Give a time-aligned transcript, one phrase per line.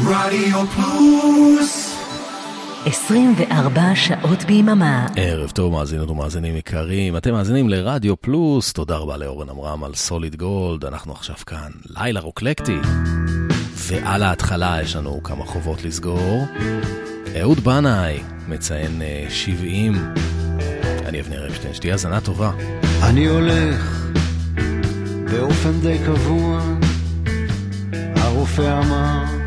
[0.00, 1.96] רדיו פלוס
[2.86, 5.06] 24 שעות ביממה.
[5.16, 7.16] ערב טוב, מאזינות ומאזינים יקרים.
[7.16, 10.84] אתם מאזינים לרדיו פלוס, תודה רבה לאורן עמרם על סוליד גולד.
[10.84, 12.76] אנחנו עכשיו כאן, לילה רוקלקטי.
[13.74, 16.46] ועל ההתחלה יש לנו כמה חובות לסגור.
[17.40, 18.18] אהוד בנאי
[18.48, 20.12] מציין 70.
[21.06, 22.50] אני אבנר אפשטיין, שתהיה האזנה טובה.
[23.02, 24.06] אני הולך
[25.30, 26.60] באופן די קבוע,
[28.16, 29.43] הרופא אמר,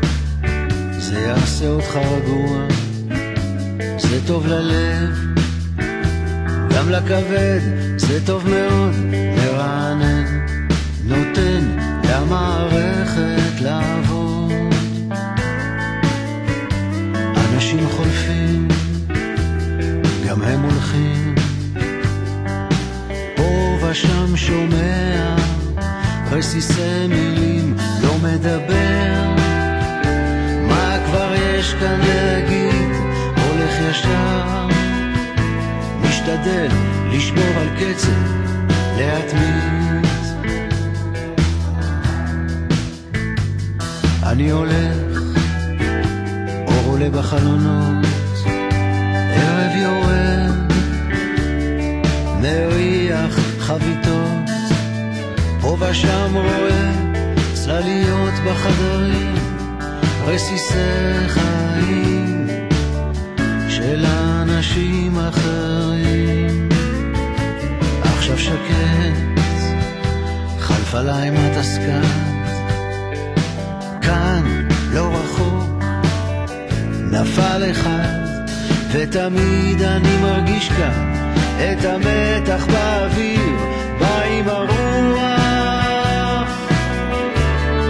[0.98, 2.66] זה יעשה אותך רגוע,
[3.98, 5.18] זה טוב ללב,
[6.70, 7.60] גם לכבד,
[7.96, 10.46] זה טוב מאוד, מרענן,
[11.04, 14.52] נותן למערכת לעבוד.
[17.36, 18.68] אנשים חולפים,
[20.28, 21.34] גם הם הולכים,
[23.36, 25.36] פה ושם שומע
[26.32, 29.37] רסיסי מילים, לא מדבר.
[31.68, 32.90] יש כאן להגיד?
[33.46, 34.66] הולך ישר,
[36.02, 36.68] משתדל
[37.12, 38.10] לשמור על קצב,
[38.96, 40.06] להתמיד.
[44.22, 45.20] אני הולך,
[46.66, 48.06] אור עולה בחלונות,
[49.34, 50.72] ערב יורד,
[52.40, 54.50] מריח חביתות,
[55.60, 56.92] פה ושם רואה
[57.54, 59.37] צלליות בחדרים,
[60.28, 62.46] רסיסי חיים
[63.68, 66.68] של אנשים אחרים.
[68.02, 69.40] עכשיו שקט,
[70.58, 72.04] חלף עליי מתסקת,
[74.02, 75.84] כאן לא רחוק,
[77.10, 78.18] נפל אחד,
[78.92, 81.14] ותמיד אני מרגיש כאן
[81.58, 83.56] את המתח באוויר,
[84.00, 84.78] בא עם הרוח,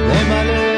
[0.06, 0.78] ממלא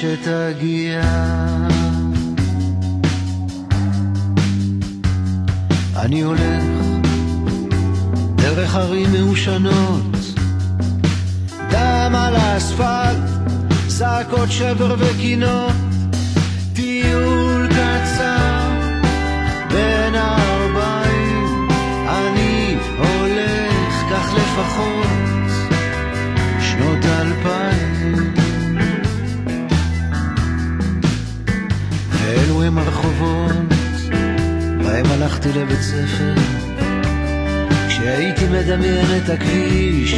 [0.00, 1.02] שתגיע.
[5.96, 6.64] אני הולך
[8.36, 10.07] דרך ערים מעושנות,
[12.28, 13.16] על האספלט,
[13.86, 15.72] זעקות שבר וקינות,
[16.72, 18.68] טיול קצר
[19.70, 21.68] בין הארבעים,
[22.08, 25.50] אני הולך כך לפחות
[26.60, 28.34] שנות אלפיים.
[32.10, 33.52] ואלו הם הרחובות
[34.84, 36.34] בהם הלכתי לבית ספר,
[37.88, 40.14] כשהייתי מדמיין את הכביש,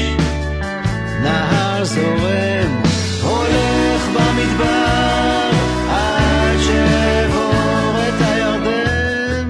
[1.23, 2.83] נהר זורם,
[3.23, 5.51] הולך במדבר,
[5.91, 9.49] עד שאעבור את הירדן.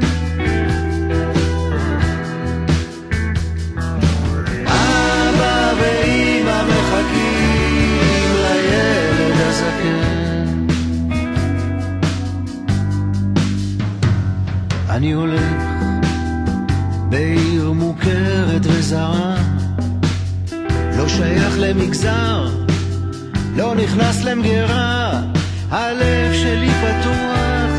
[4.67, 10.67] אבא ואמא מחכים לילד הזקן.
[14.91, 15.41] אני הולך
[17.09, 19.37] בעיר מוכרת וזרה,
[21.21, 22.49] שייך למגזר,
[23.57, 25.21] לא נכנס למגירה,
[25.71, 27.71] הלב שלי פתוח,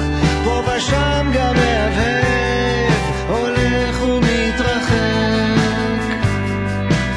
[0.44, 2.94] פה ושם גם מהבהב,
[3.30, 4.92] הולך ומתרחק,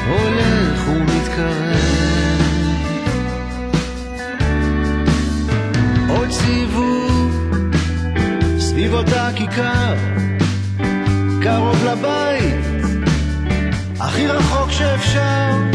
[0.07, 1.79] הולך ומתקרב.
[6.09, 7.53] עוד סיבוב
[8.59, 9.95] סביב אותה כיכר,
[11.41, 12.65] קרוב לבית,
[13.99, 15.74] הכי רחוק שאפשר.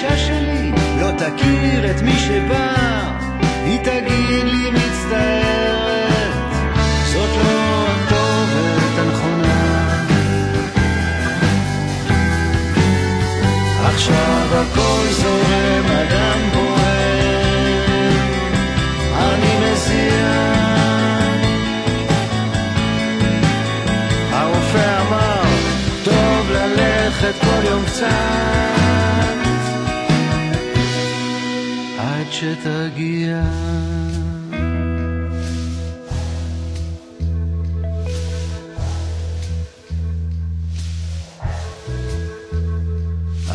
[0.00, 2.74] האישה שלי לא תכיר את מי שבא,
[3.64, 6.32] היא תגיד לי מצטערת,
[7.04, 9.88] זאת לא הכתובת הנכונה.
[13.84, 18.16] עכשיו הכל זורם, אדם פועם,
[19.18, 20.28] אני מזיע.
[24.32, 25.42] הרופא אמר,
[26.04, 29.37] טוב ללכת כל יום קצת,
[32.38, 33.42] שתגיע.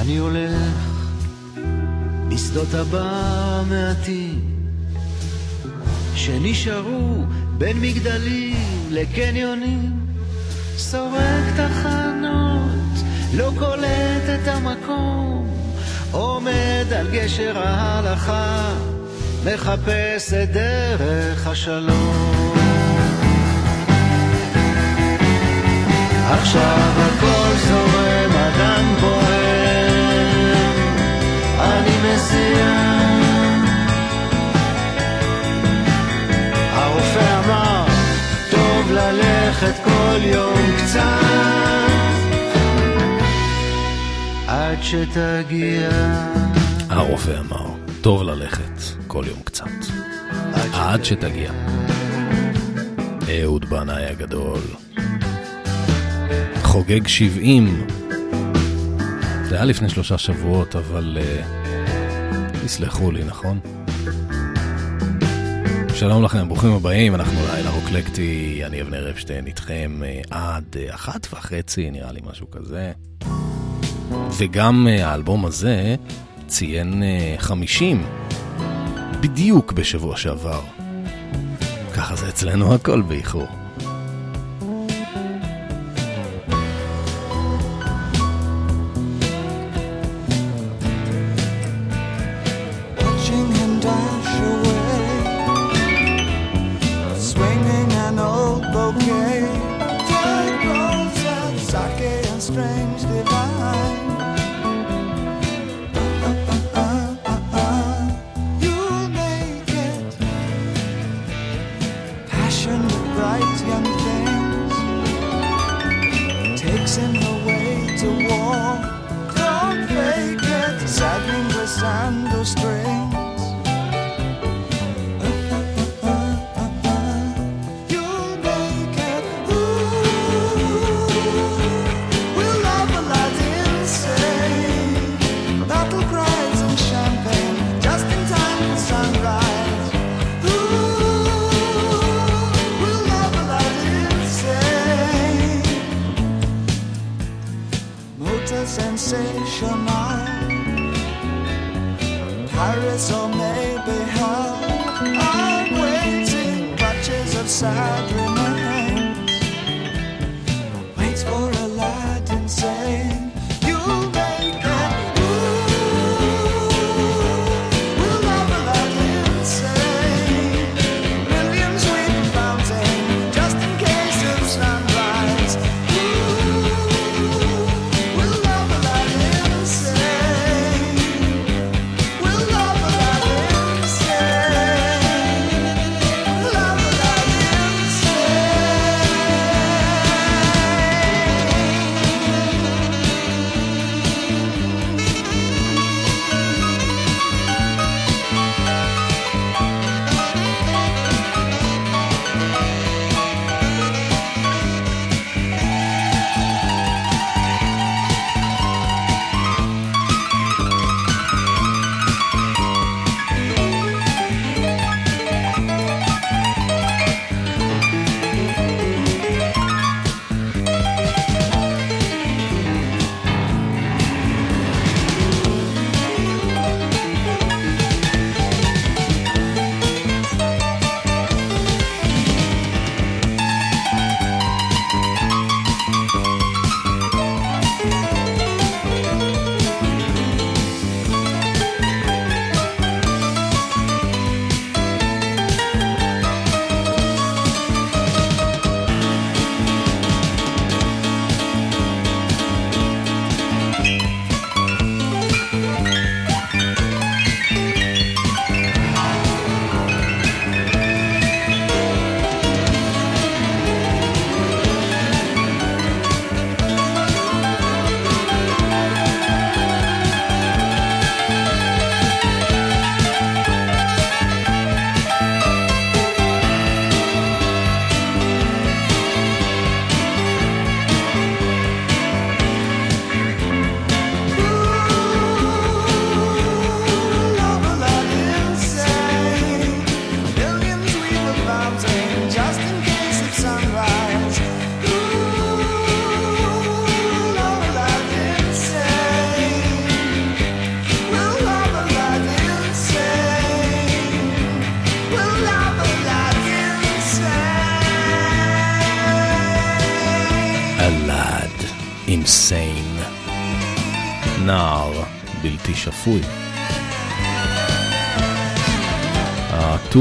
[0.01, 0.51] אני הולך
[2.27, 3.09] בשדות הבר
[3.61, 4.41] המעטים
[6.15, 7.23] שנשארו
[7.57, 9.91] בין מגדלים לקניונים
[10.77, 15.42] סורק תחנות, לא קולט את המקום,
[16.43, 18.73] עומד על גשר ההלכה,
[19.45, 22.53] מחפש את דרך השלום.
[26.29, 30.63] עכשיו הכל זורם, אדם פועם,
[31.59, 32.73] אני מזיע.
[36.73, 37.85] הרופא אמר,
[38.51, 41.92] טוב ללכת כל יום קצת,
[44.73, 45.89] עד שתגיע.
[46.89, 47.69] הרופא אמר,
[48.01, 49.65] טוב ללכת כל יום קצת,
[50.73, 51.51] עד שתגיע.
[53.29, 54.59] אהוד בנאי הגדול.
[56.63, 57.87] חוגג 70.
[59.43, 61.45] זה היה לפני שלושה שבועות, אבל uh,
[62.65, 63.59] תסלחו לי, נכון?
[65.95, 71.27] שלום לכם, ברוכים הבאים, אנחנו לילה רוקלקטי, אני אבנר אפשטיין איתכם uh, עד uh, אחת
[71.33, 72.91] וחצי, נראה לי משהו כזה.
[74.37, 75.95] וגם uh, האלבום הזה
[76.47, 77.03] ציין
[77.37, 78.05] uh, 50,
[79.21, 80.61] בדיוק בשבוע שעבר.
[81.95, 83.62] ככה זה אצלנו הכל באיחור.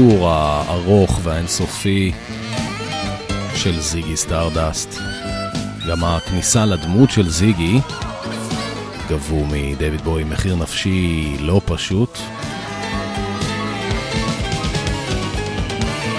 [0.03, 2.11] הטור הארוך והאינסופי
[3.55, 4.99] של זיגי סטארדסט.
[5.89, 7.79] גם הכניסה לדמות של זיגי
[9.09, 12.17] גבו מדויד בוי מחיר נפשי לא פשוט.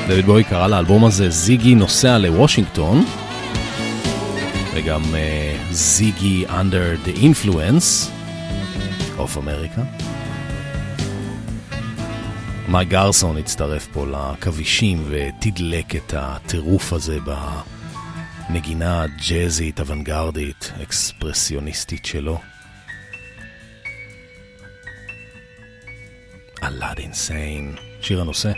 [0.08, 3.04] דויד בוי קרא לאלבום הזה זיגי נוסע לוושינגטון
[4.74, 8.10] וגם uh, זיגי under the influence
[9.18, 10.03] of America.
[12.74, 17.18] מייק גרסון הצטרף פה לכבישים ותדלק את הטירוף הזה
[18.50, 22.38] בנגינה הג'אזית, אוונגרדית, אקספרסיוניסטית שלו.
[26.62, 28.52] אלאד אינסיין, שיר הנושא.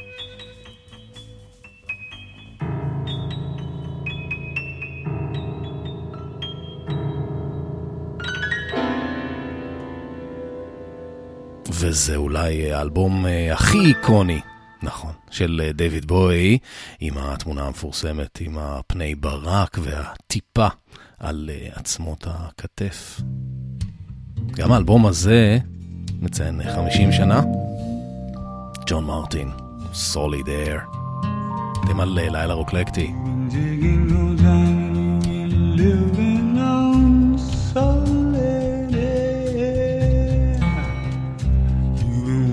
[11.79, 14.41] וזה אולי האלבום אה, הכי איקוני,
[14.83, 16.59] נכון, של אה, דיוויד בואי,
[17.01, 20.67] עם התמונה המפורסמת, עם הפני ברק והטיפה
[21.19, 23.21] על אה, עצמות הכתף.
[24.51, 25.59] גם האלבום הזה
[26.21, 27.43] מציין 50 שנה.
[28.87, 29.51] ג'ון מרטין,
[29.93, 30.81] סוליד אייר.
[31.85, 33.13] אתם על לילה רוקלקטי.
[35.77, 36.26] living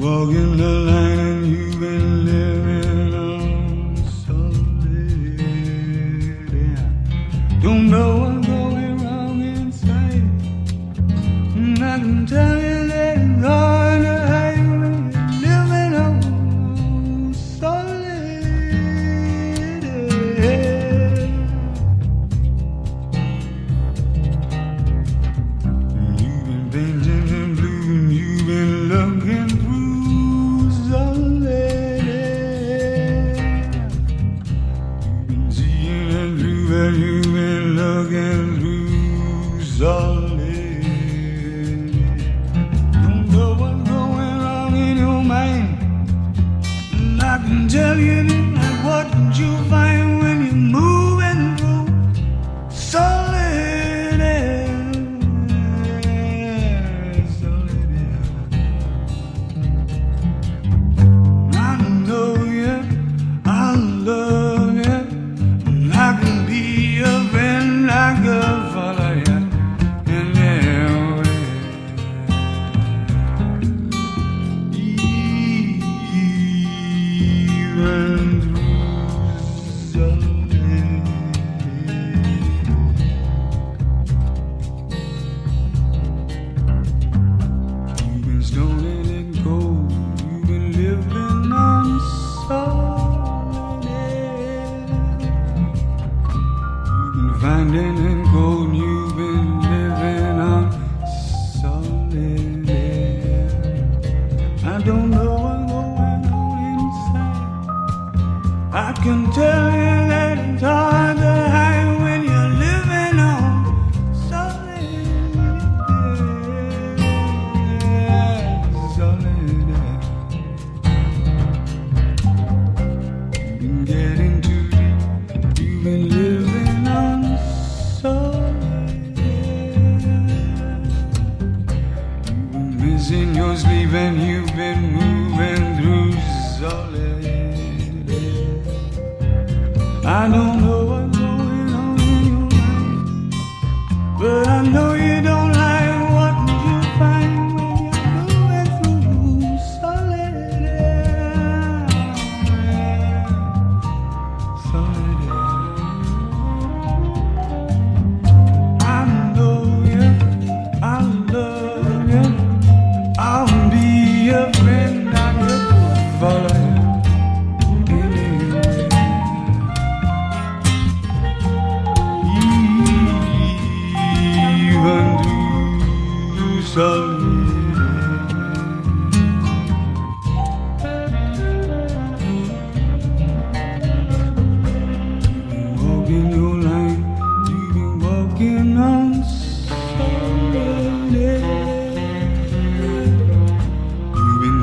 [0.03, 3.95] walking the line you've been living on
[4.25, 4.33] so
[4.83, 5.39] late.
[6.51, 7.61] Yeah.
[7.61, 8.32] Don't know.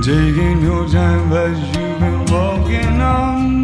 [0.03, 3.60] taking your time, as you've been walking on.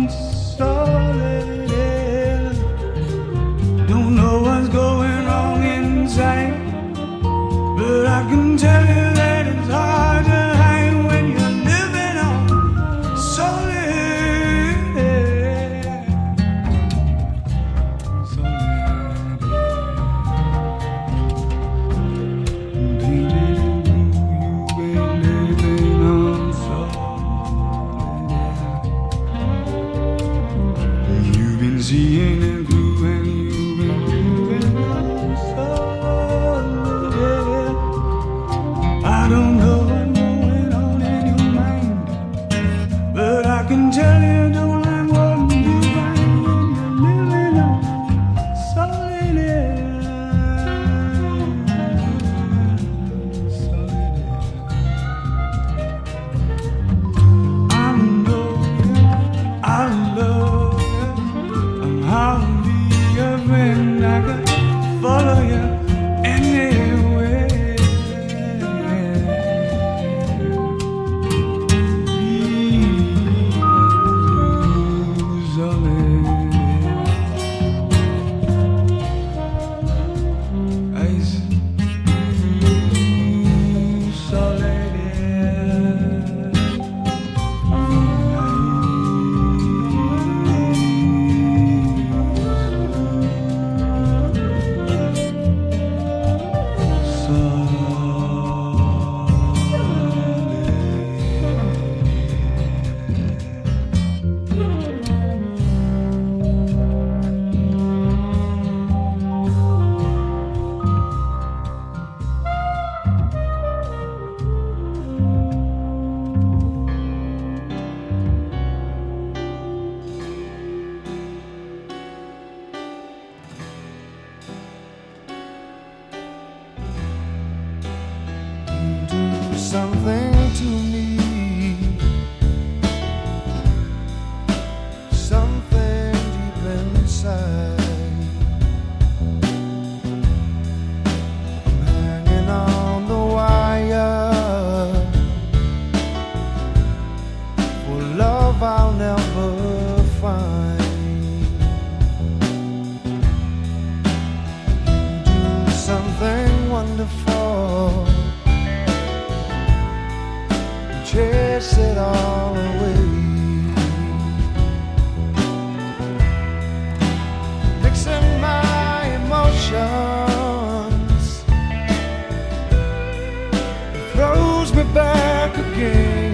[174.97, 176.26] back again.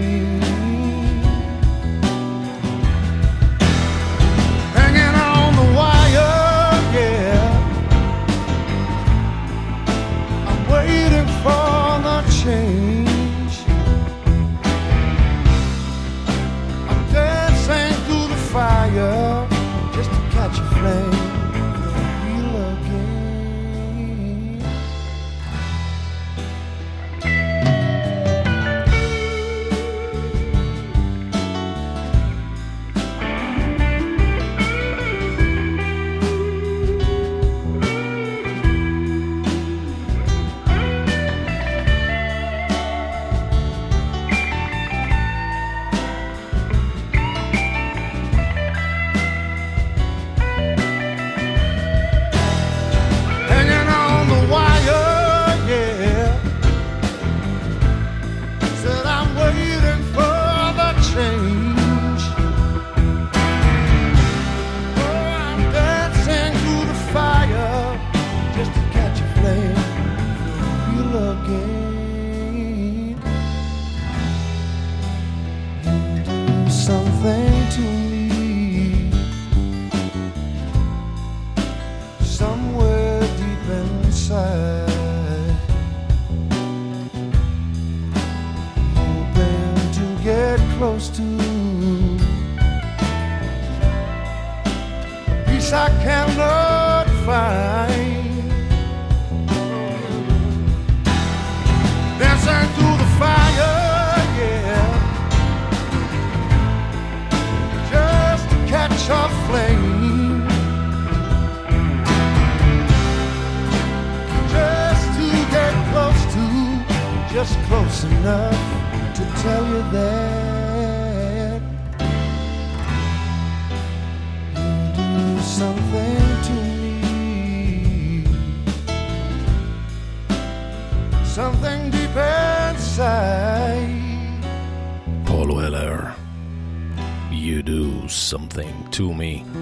[138.92, 139.58] To me.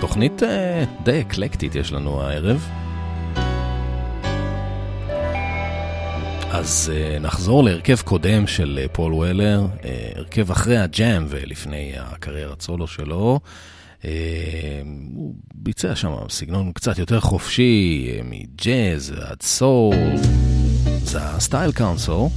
[0.00, 0.46] תוכנית uh,
[1.04, 2.68] די אקלקטית יש לנו הערב.
[6.50, 9.84] אז uh, נחזור להרכב קודם של uh, פול וולר, uh,
[10.18, 13.40] הרכב אחרי הג'אם ולפני הקריירת סולו שלו.
[15.14, 19.94] הוא ביצע שם סגנון קצת יותר חופשי, מג'אז ועד סול.
[21.04, 22.28] זה הסטייל קאונסול.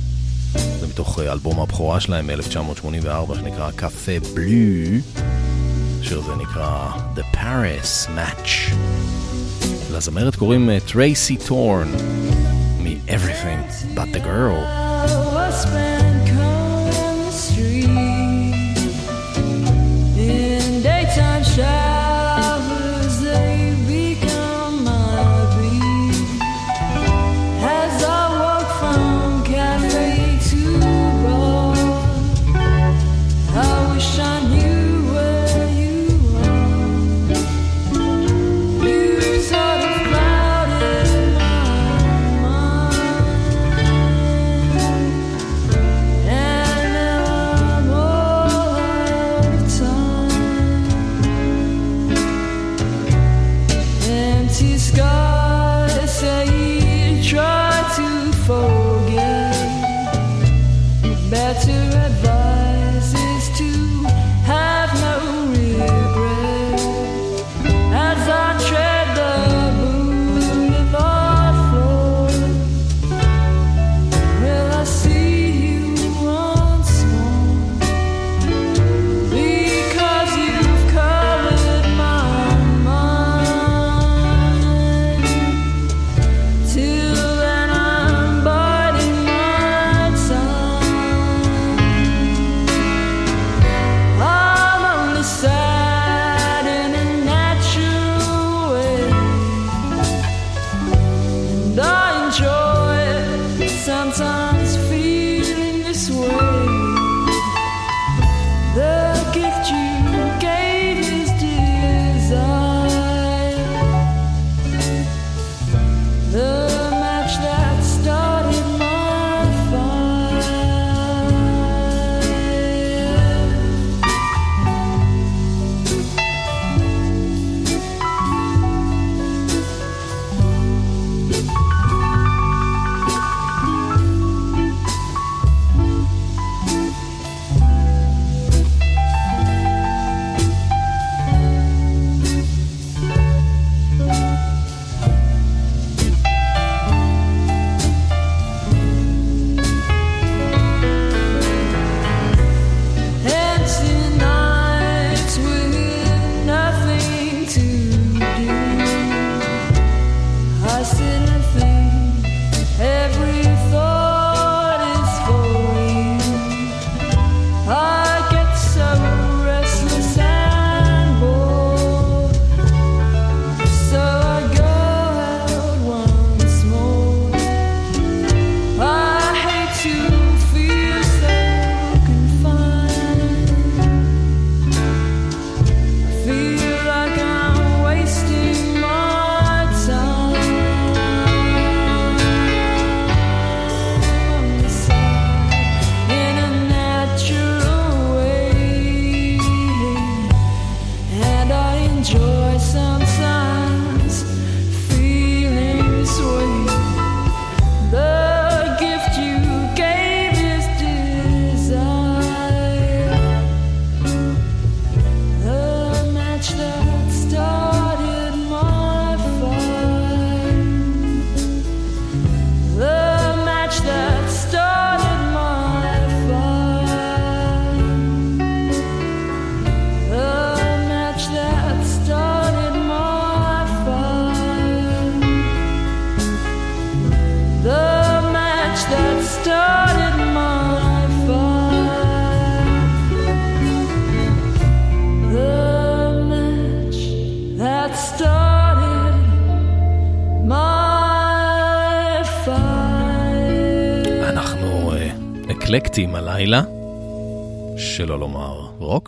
[0.79, 4.99] זה מתוך אלבום הבכורה שלהם מ-1984 שנקרא קפה בלו.
[6.01, 8.73] השיר הזה נקרא The Paris Match.
[9.91, 11.91] לזמרת קוראים טרייסי טורן
[12.79, 16.14] מ-Everything But The Girl.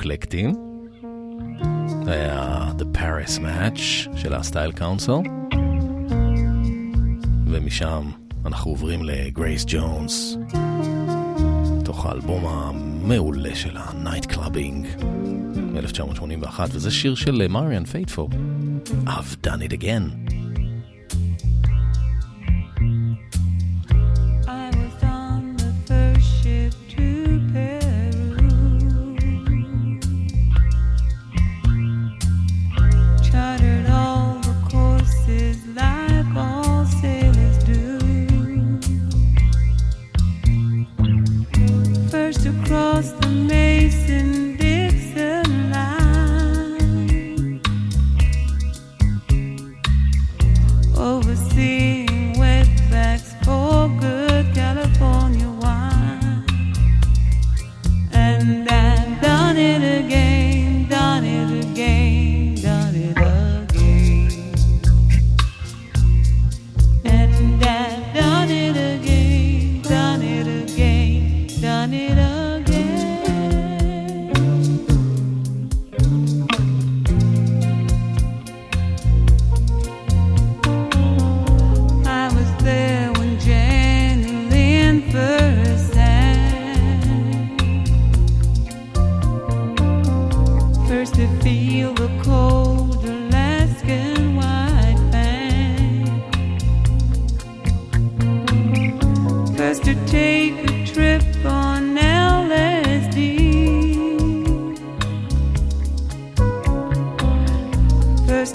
[0.08, 0.54] רוקלקטים.
[2.06, 3.82] זה היה The Paris Match
[4.18, 5.12] של הסטייל קאונסל.
[7.48, 8.10] ומשם
[8.46, 10.38] אנחנו עוברים לגרייס ג'ונס,
[11.82, 15.04] מתוך האלבום המעולה שלה, Night Clubbing,
[15.56, 18.30] מ-1981, וזה שיר של מריאן פייטפו,
[19.06, 20.27] I've done it again.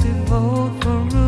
[0.01, 1.22] רדיו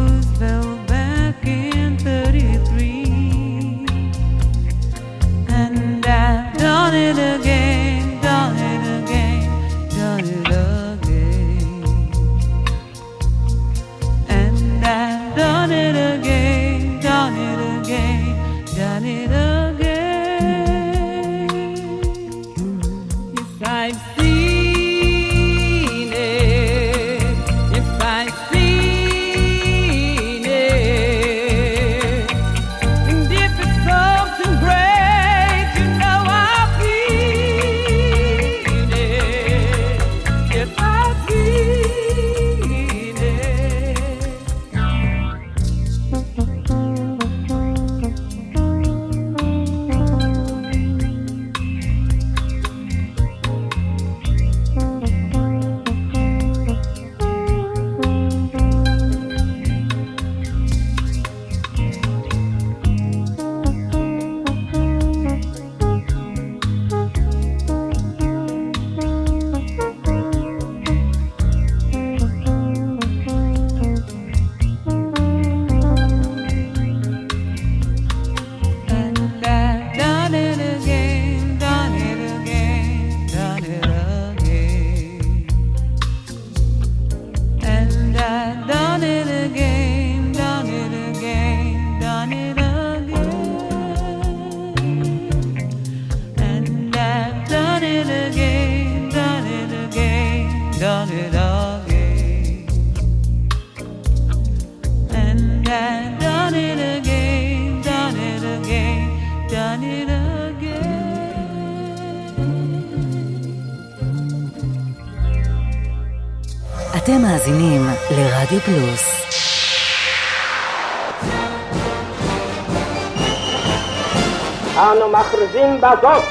[125.99, 126.25] בזאת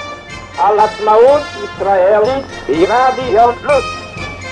[0.58, 3.86] על עצמאות ישראלית ברדיו פלוס.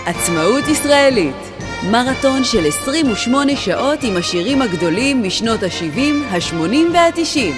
[0.05, 1.35] עצמאות ישראלית
[1.83, 5.99] מרתון של 28 שעות עם השירים הגדולים משנות ה-70,
[6.31, 7.53] ה-80 וה-90.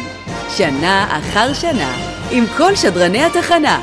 [0.49, 1.93] שנה אחר שנה,
[2.31, 3.81] עם כל שדרני התחנה.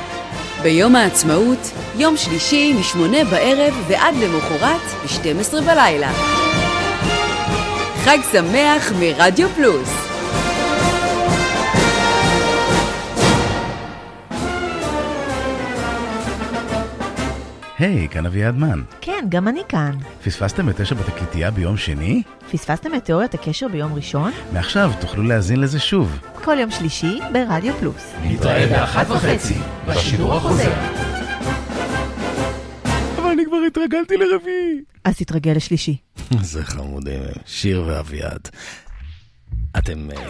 [0.63, 6.11] ביום העצמאות, יום שלישי מ-8 בערב ועד למחרת ב-12 בלילה.
[8.05, 10.10] חג שמח מרדיו פלוס.
[17.81, 18.83] היי, hey, כאן אביעד מן.
[19.01, 19.91] כן, גם אני כאן.
[20.25, 22.23] פספסתם את תשע בתקליטייה ביום שני?
[22.53, 24.33] פספסתם את תיאוריית הקשר ביום ראשון?
[24.53, 26.19] מעכשיו תוכלו להאזין לזה שוב.
[26.45, 28.13] כל יום שלישי ברדיו פלוס.
[28.25, 29.55] נתראה באחת וחצי,
[29.89, 30.73] בשידור החוזר.
[33.33, 34.81] אני כבר התרגלתי לרביעי.
[35.05, 35.97] אז תתרגל לשלישי.
[36.41, 38.49] זה חמודים, שיר ואביעד.
[39.79, 40.21] אתם uh,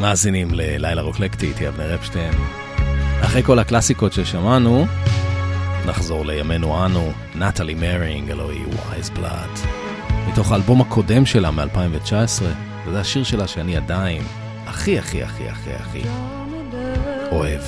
[0.00, 2.34] מאזינים ללילה רוקלקטי, איתי אבנר אפשטיין.
[3.20, 4.86] אחרי כל הקלאסיקות ששמענו,
[5.86, 9.60] נחזור לימינו אנו, נטלי מרינג, אלוהי וייז בלאט.
[10.28, 12.42] מתוך האלבום הקודם שלה מ-2019,
[12.86, 14.22] וזה השיר שלה שאני עדיין
[14.66, 16.02] הכי הכי הכי הכי הכי
[17.32, 17.62] אוהב.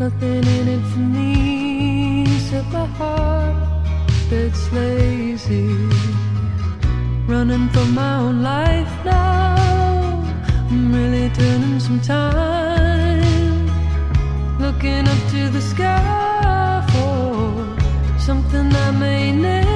[0.00, 3.56] nothing in it for me except my heart
[4.30, 5.68] that's lazy.
[7.26, 9.77] Running for my own life now.
[10.70, 13.66] I'm really turning some time.
[14.58, 19.67] Looking up to the sky for something I may never.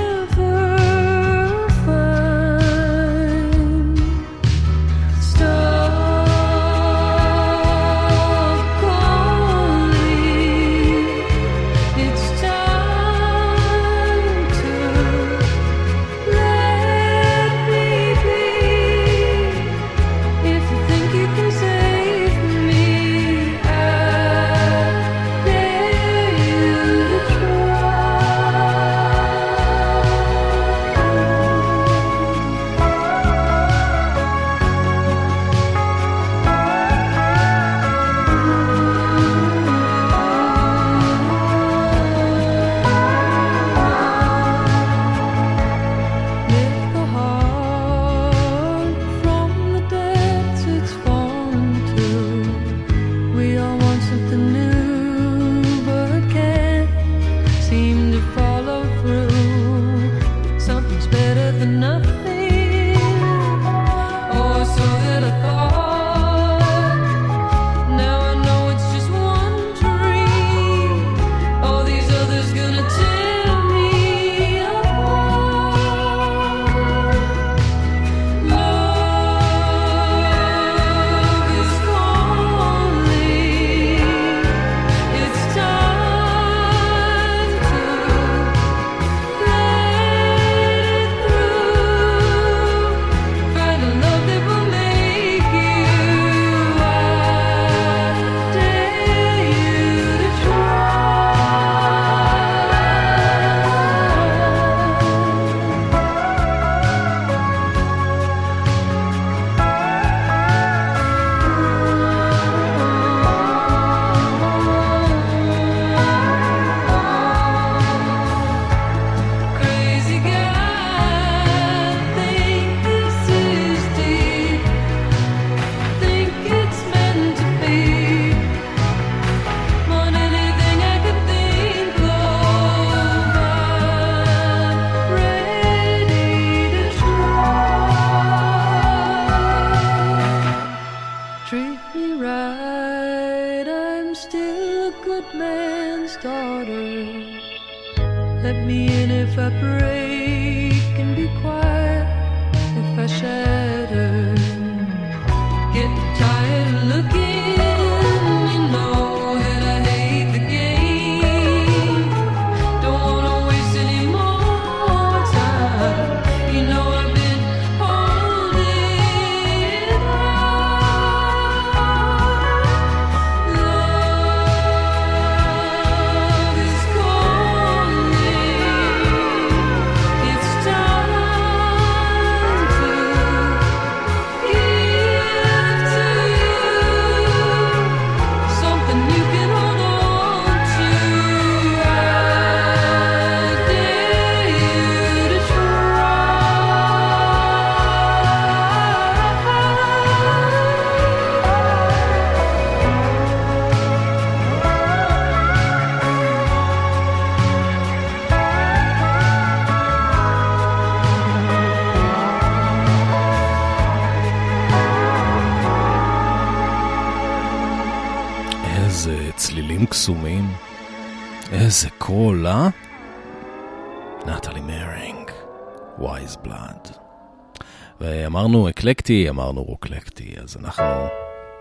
[228.52, 230.84] ואמרנו אקלקטי, אמרנו רוקלקטי, אז אנחנו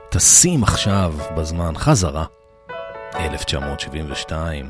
[0.10, 2.26] טסים עכשיו בזמן חזרה,
[3.16, 4.70] 1972.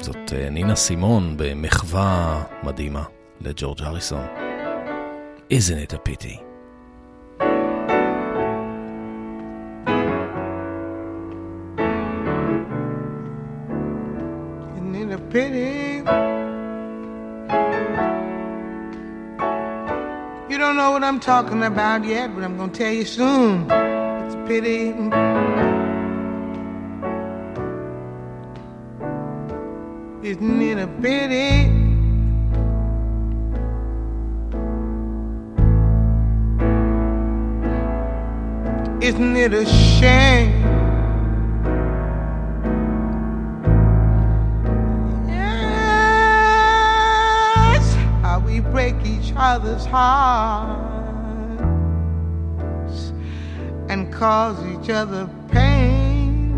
[0.00, 3.04] זאת אה, נינה סימון במחווה מדהימה
[3.40, 4.26] לג'ורג' הריסון.
[5.50, 6.36] Isn't it a pity?
[14.76, 15.73] Isn't it a pity?
[20.94, 23.62] What I'm talking about yet, but I'm gonna tell you soon.
[23.68, 24.90] It's a pity.
[30.22, 31.66] Isn't it a pity?
[39.04, 40.63] Isn't it a shame?
[49.36, 50.84] Other's hearts
[53.88, 56.52] and cause each other pain.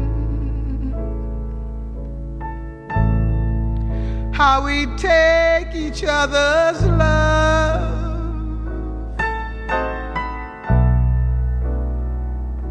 [4.33, 7.97] How we take each other's love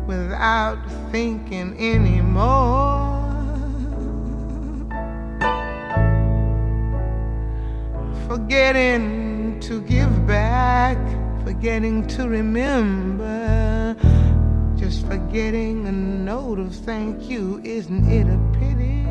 [0.07, 0.79] without
[1.11, 3.15] thinking anymore.
[8.27, 10.97] forgetting to give back,
[11.43, 13.95] forgetting to remember,
[14.75, 17.61] just forgetting a note of thank you.
[17.63, 19.05] Isn't it a pity?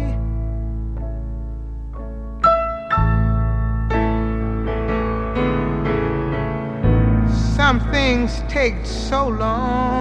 [7.56, 9.94] Some things take so long.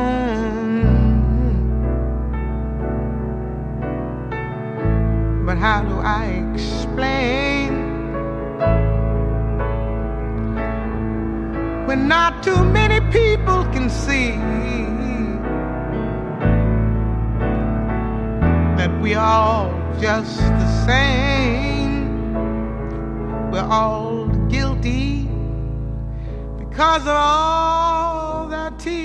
[5.46, 7.53] But how do I explain?
[11.94, 14.32] When not too many people can see
[18.78, 19.70] that we're all
[20.02, 22.34] just the same.
[23.52, 25.30] We're all guilty
[26.58, 29.04] because of all their tears.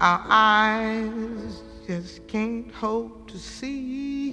[0.00, 4.29] Our eyes just can't hope to see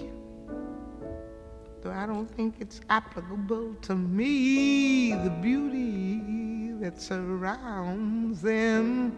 [1.88, 9.14] though I don't think it's applicable to me, the beauty that surrounds them.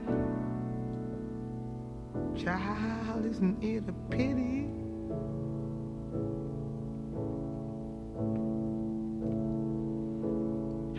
[2.37, 4.67] Child, isn't it a pity?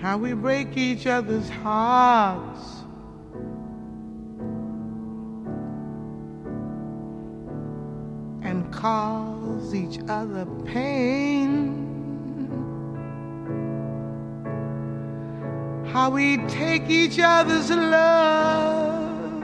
[0.02, 2.80] How we break each other's hearts.
[8.70, 11.76] Cause each other pain.
[15.92, 19.42] How we take each other's love,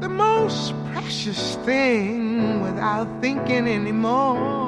[0.00, 4.58] the most precious thing, without thinking anymore.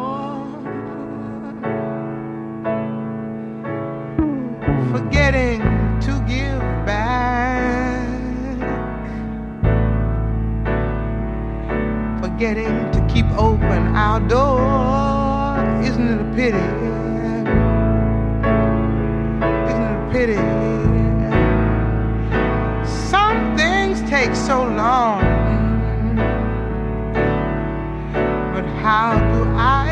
[4.92, 5.71] Forgetting
[12.42, 14.58] forgetting to keep open our door.
[15.80, 16.58] Isn't it a pity?
[19.68, 20.42] Isn't it a pity?
[23.10, 25.22] Some things take so long.
[28.54, 29.91] But how do I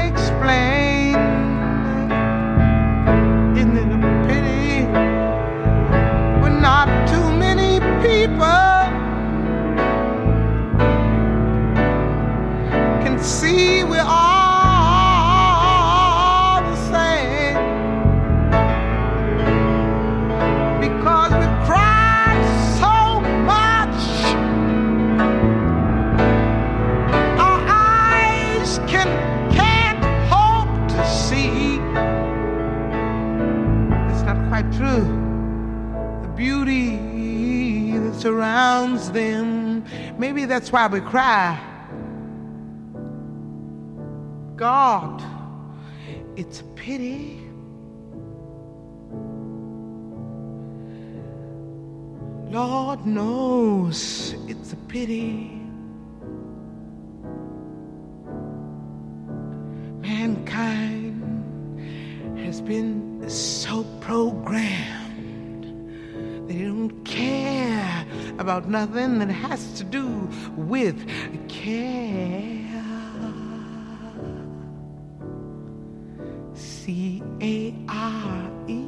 [34.80, 35.04] true.
[36.22, 39.84] The beauty that surrounds them.
[40.18, 41.60] Maybe that's why we cry.
[44.56, 45.22] God,
[46.36, 47.36] it's a pity.
[52.50, 55.60] Lord knows it's a pity.
[60.00, 60.99] Mankind
[62.50, 65.64] has been so programmed
[66.48, 68.04] they don't care
[68.40, 70.96] about nothing that has to do with
[71.48, 72.66] care.
[76.54, 78.84] C A R E.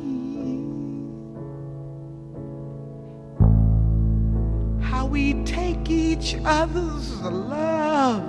[4.82, 8.24] how we take each other's love,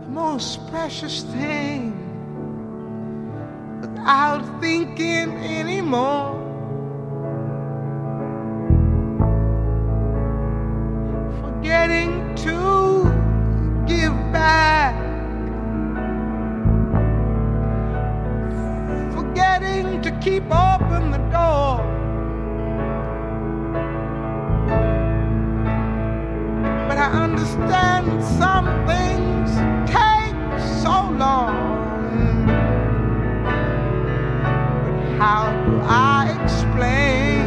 [0.00, 2.01] the most precious thing,
[4.02, 6.34] without thinking anymore.
[11.40, 13.04] Forgetting to
[13.86, 14.96] give back.
[19.14, 21.88] Forgetting to keep open the door.
[26.88, 29.50] but I understand some things
[29.90, 30.34] take
[30.82, 31.81] so long.
[35.22, 37.44] How do I explain?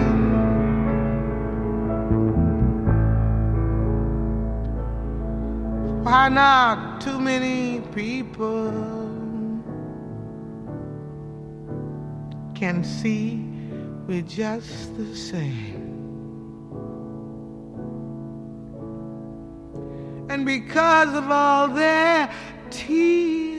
[6.05, 8.71] Why not too many people
[12.61, 13.43] can see
[14.07, 15.83] we're just the same?
[20.29, 22.29] and because of all their
[22.69, 23.54] tears,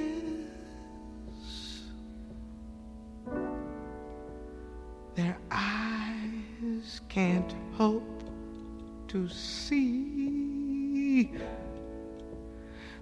[5.16, 8.22] their eyes can't hope
[9.08, 11.30] to see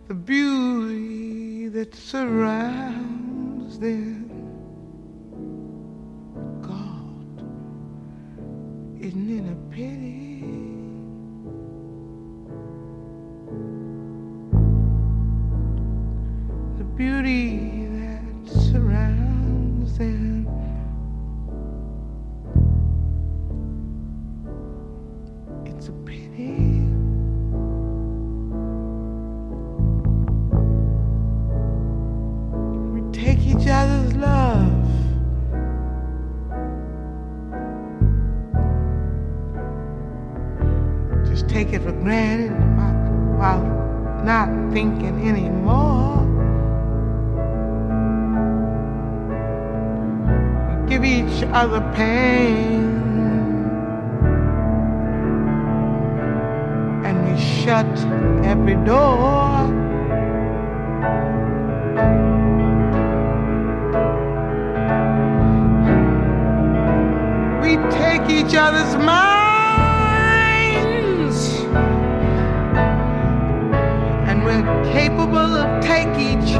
[0.06, 4.28] the beauty that surrounds them.
[6.62, 7.42] God,
[9.02, 10.44] isn't it a pity?
[16.78, 20.63] the beauty that surrounds them.
[33.64, 34.70] Each other's love.
[41.26, 42.52] Just take it for granted
[43.38, 43.62] while
[44.22, 46.12] not thinking anymore.
[50.86, 52.84] give each other pain.
[57.04, 57.86] And we shut
[58.44, 59.83] every door.
[68.46, 69.36] Each other's minds.
[74.28, 76.56] And we're capable of taking each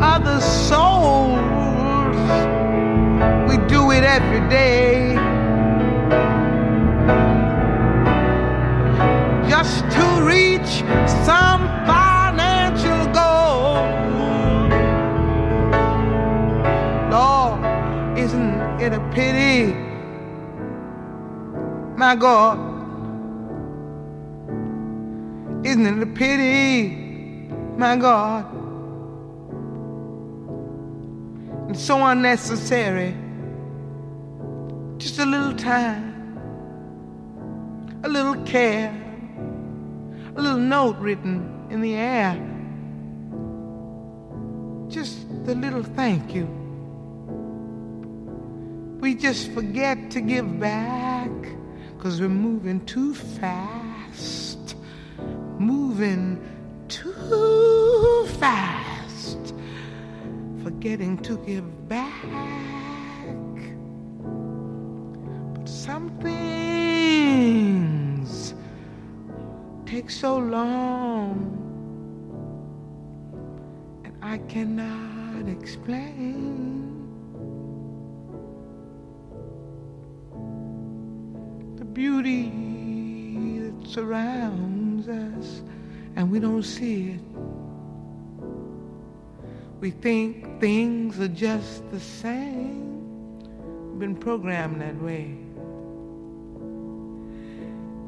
[0.00, 1.36] other's souls
[3.48, 5.14] we do it every day.
[9.48, 10.82] Just to reach
[11.24, 13.84] some financial goal.
[17.10, 19.85] Lord, isn't it a pity?
[21.96, 22.58] My God,
[25.64, 26.88] isn't it a pity?
[27.76, 28.44] My God,
[31.68, 33.14] and so unnecessary
[34.98, 36.38] just a little time,
[38.02, 38.90] a little care,
[40.34, 42.34] a little note written in the air.
[44.88, 46.46] Just the little thank you.
[49.00, 51.30] We just forget to give back
[52.06, 54.76] Cause we're moving too fast,
[55.58, 56.38] moving
[56.86, 59.52] too fast,
[60.62, 62.22] forgetting to give back.
[65.52, 67.74] But some things
[69.84, 71.58] take so long,
[74.04, 76.85] and I cannot explain.
[81.96, 82.50] Beauty
[83.58, 85.62] that surrounds us
[86.14, 87.20] and we don't see it.
[89.80, 93.38] We think things are just the same.
[93.88, 95.38] We've been programmed that way.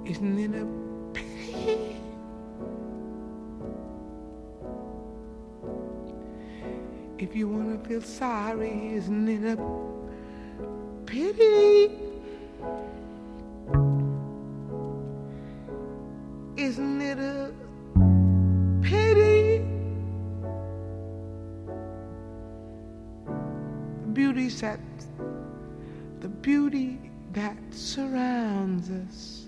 [0.05, 0.67] Isn't it a
[1.15, 1.97] pity?
[7.19, 12.08] If you want to feel sorry, isn't it a pity?
[16.59, 17.53] Isn't it a
[18.83, 19.65] pity?
[24.03, 24.81] The beauty that
[26.19, 26.99] the beauty
[27.33, 29.47] that surrounds us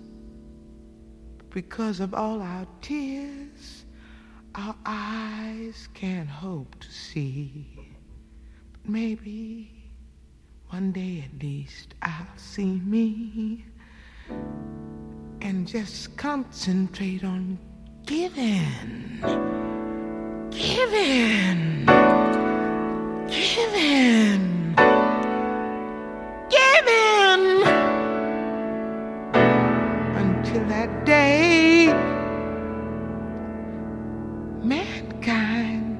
[1.48, 3.84] because of all our tears
[4.54, 7.66] our eyes can't hope to see
[8.70, 9.72] but maybe
[10.68, 13.64] one day at least I'll see me
[15.43, 17.59] and just concentrate on
[18.07, 19.20] giving,
[20.51, 21.86] giving,
[23.28, 24.74] giving,
[26.49, 27.62] giving.
[30.14, 31.86] Until that day
[34.62, 35.99] mankind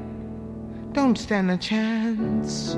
[0.93, 2.77] don't stand a chance,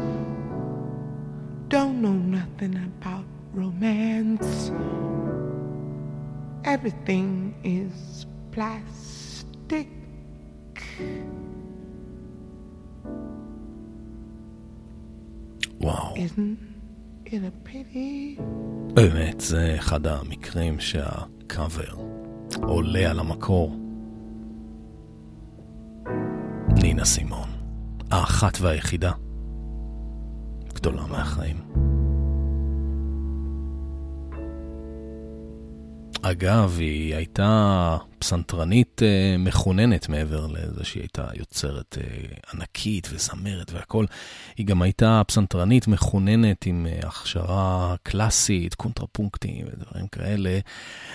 [6.83, 9.87] Everything is plastic.
[15.81, 16.59] וואו, Isn't
[17.27, 18.41] it a pity?
[18.95, 21.95] באמת, זה אחד המקרים שהקאבר
[22.63, 23.77] עולה על המקור.
[26.83, 27.49] נינה סימון,
[28.11, 29.13] האחת והיחידה,
[30.75, 31.72] גדולה מהחיים.
[36.25, 44.05] אגב, היא הייתה פסנתרנית אה, מחוננת מעבר לזה שהיא הייתה יוצרת אה, ענקית וזמרת והכל.
[44.57, 50.59] היא גם הייתה פסנתרנית מחוננת עם אה, הכשרה קלאסית, קונטרפונקטים ודברים כאלה.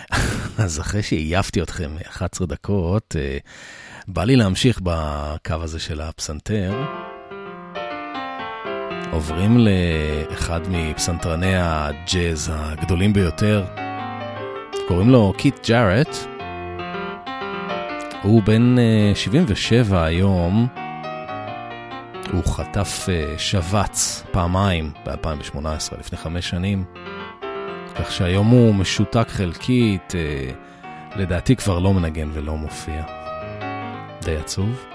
[0.63, 3.37] אז אחרי שעייפתי אתכם 11 דקות, אה,
[4.07, 6.73] בא לי להמשיך בקו הזה של הפסנתר.
[9.11, 13.86] עוברים לאחד מפסנתרני הג'אז הגדולים ביותר.
[14.87, 16.17] קוראים לו קיט ג'ארט.
[18.23, 20.67] הוא בן אה, 77 היום.
[22.31, 26.83] הוא חטף אה, שבץ פעמיים ב-2018, לפני חמש שנים.
[27.95, 30.49] כך שהיום הוא משותק חלקית, אה,
[31.15, 33.03] לדעתי כבר לא מנגן ולא מופיע.
[34.21, 34.85] די עצוב.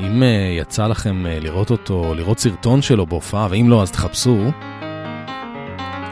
[0.00, 4.50] אם אה, יצא לכם אה, לראות אותו, לראות סרטון שלו בהופעה, ואם לא אז תחפשו,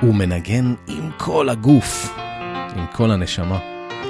[0.00, 2.18] הוא מנגן עם כל הגוף,
[2.76, 3.58] עם כל הנשמה.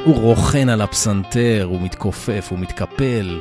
[0.05, 3.41] הוא רוכן על הפסנתר, הוא מתכופף, הוא מתקפל,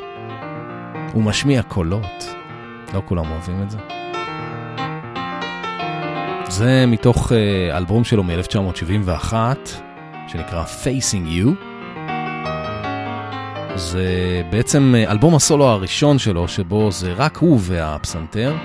[1.14, 2.36] הוא משמיע קולות.
[2.94, 3.78] לא כולם אוהבים את זה.
[6.50, 9.34] זה מתוך אה, אלבום שלו מ-1971,
[10.28, 11.50] שנקרא Facing You.
[13.76, 18.56] זה בעצם אה, אלבום הסולו הראשון שלו, שבו זה רק הוא והפסנתר.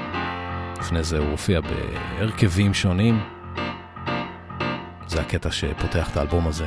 [0.79, 3.32] לפני זה הוא הופיע בהרכבים שונים.
[5.13, 6.67] זה הקטע שפותח את האלבום הזה.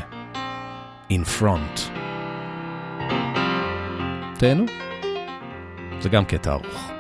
[1.09, 1.81] In Front.
[4.39, 4.65] תהנו.
[5.99, 6.94] זה גם קטע ארוך.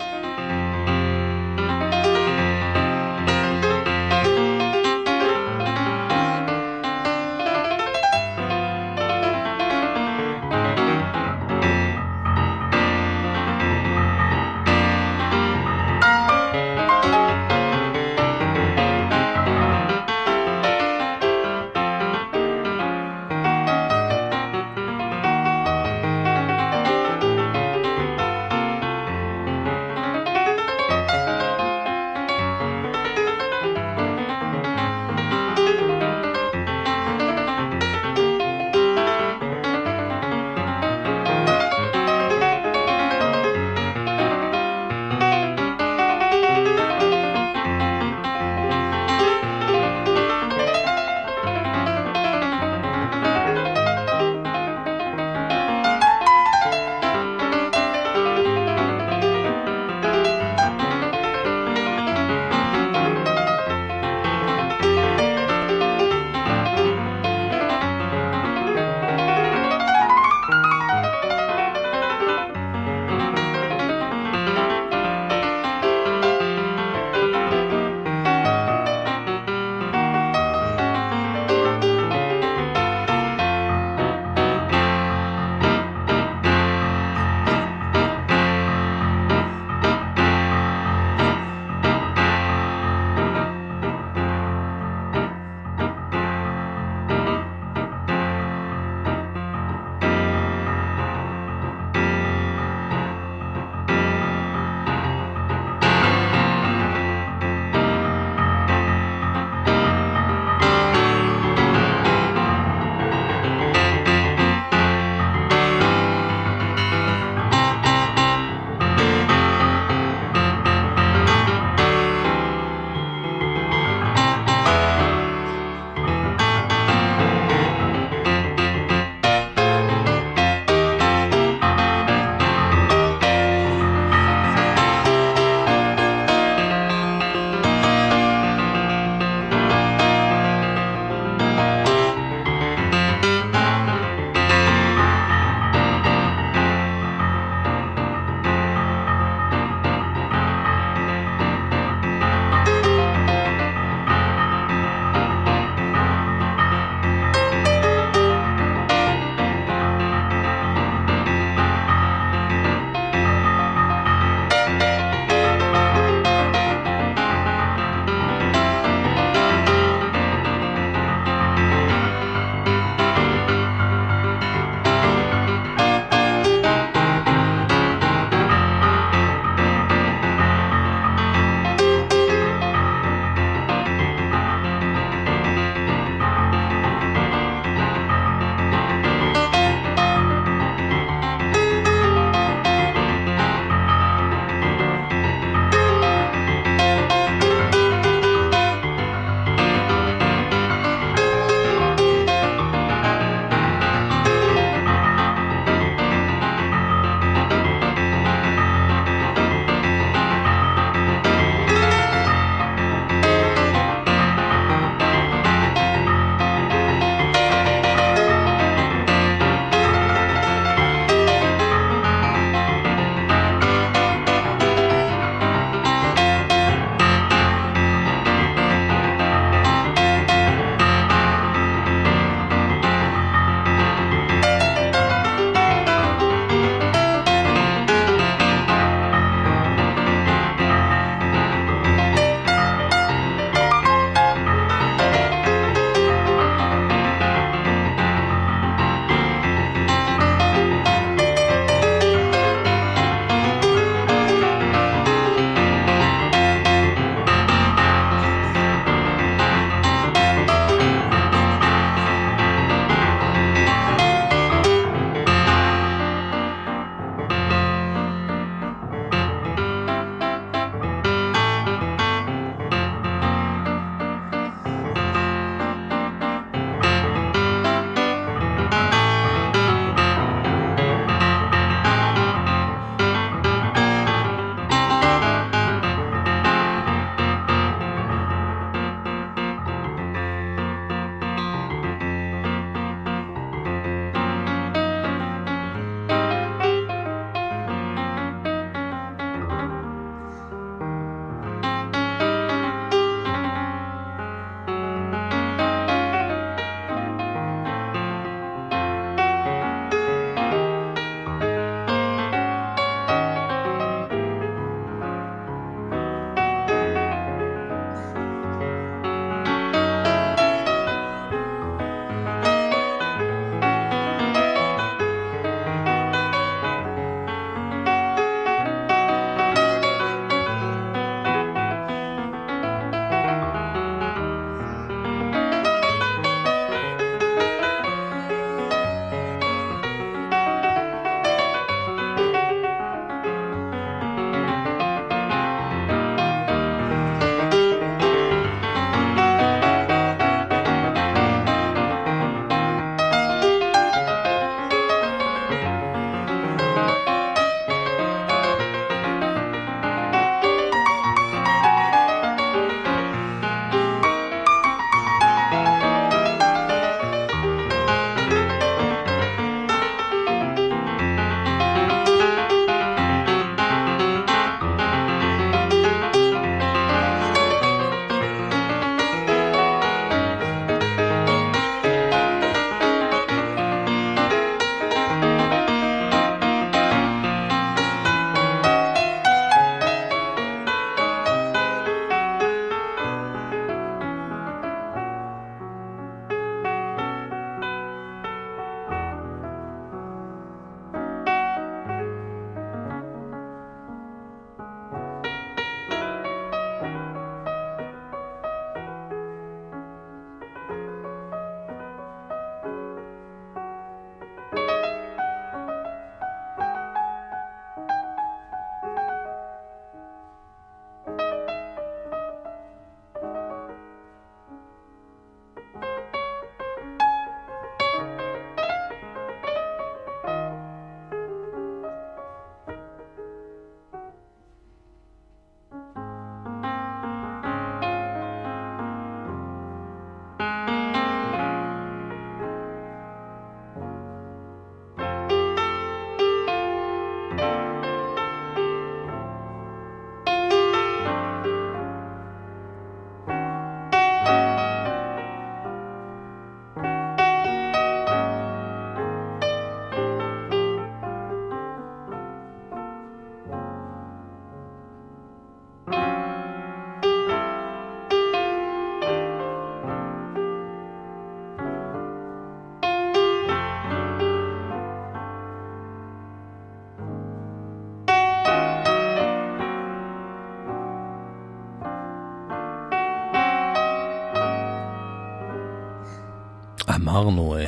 [487.05, 487.65] אמרנו, אה,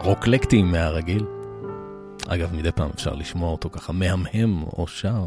[0.00, 1.26] רוקלקטים מהרגיל.
[2.28, 5.24] אגב, מדי פעם אפשר לשמוע אותו ככה מהמהם או שר.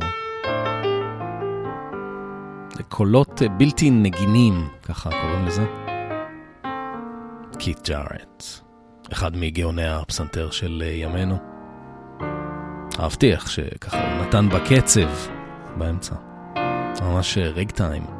[2.74, 5.66] זה קולות אה, בלתי נגינים, ככה קוראים לזה.
[7.58, 8.44] קית' ג'ארט,
[9.12, 11.38] אחד מגאוני הפסנתר של אה, ימינו.
[13.00, 15.10] אהבתי איך שככה הוא נתן בקצב
[15.78, 16.16] באמצע.
[17.02, 18.19] ממש ריג טיים.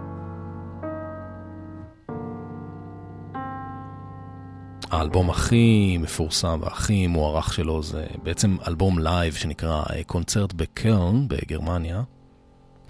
[5.00, 12.02] האלבום הכי מפורסם והכי מוערך שלו זה בעצם אלבום לייב שנקרא אה, קונצרט בקלן בגרמניה.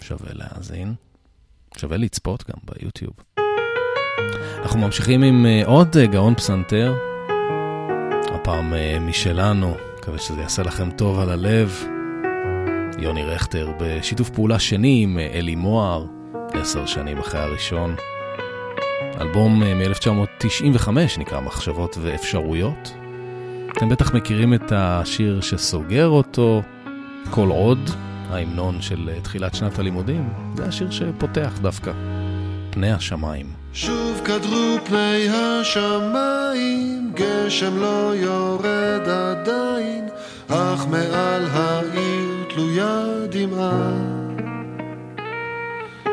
[0.00, 0.94] שווה להאזין.
[1.76, 3.12] שווה לצפות גם ביוטיוב.
[4.62, 6.94] אנחנו ממשיכים עם אה, עוד אה, גאון פסנתר,
[8.34, 11.84] הפעם משלנו, מקווה שזה יעשה לכם טוב על הלב.
[12.98, 16.06] יוני רכטר בשיתוף פעולה שני עם אלי מוהר,
[16.52, 17.96] עשר שנים אחרי הראשון.
[19.20, 22.92] אלבום אה, מ-1995 נקרא מחשבות ואפשרויות.
[23.72, 26.62] אתם בטח מכירים את השיר שסוגר אותו,
[27.30, 27.90] כל עוד,
[28.30, 31.92] ההמנון של אה, תחילת שנת הלימודים, זה השיר שפותח דווקא,
[32.70, 33.46] פני השמיים.
[33.72, 40.08] שוב קדרו פני השמיים, גשם לא יורד עדיין,
[40.48, 44.09] אך מעל העיר תלויה דמעה.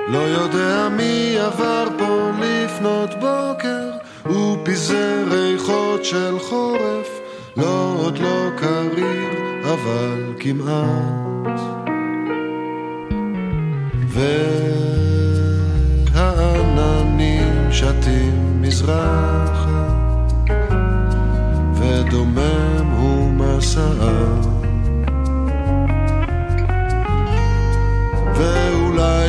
[0.09, 3.89] לא יודע מי עבר פה לפנות בוקר,
[4.23, 7.19] הוא פיזר ריחות של חורף,
[7.57, 9.29] לא עוד לא קריר,
[9.73, 11.61] אבל כמעט.
[16.13, 19.87] והעננים שתים מזרחה,
[21.73, 24.56] ודומם הוא מסעה.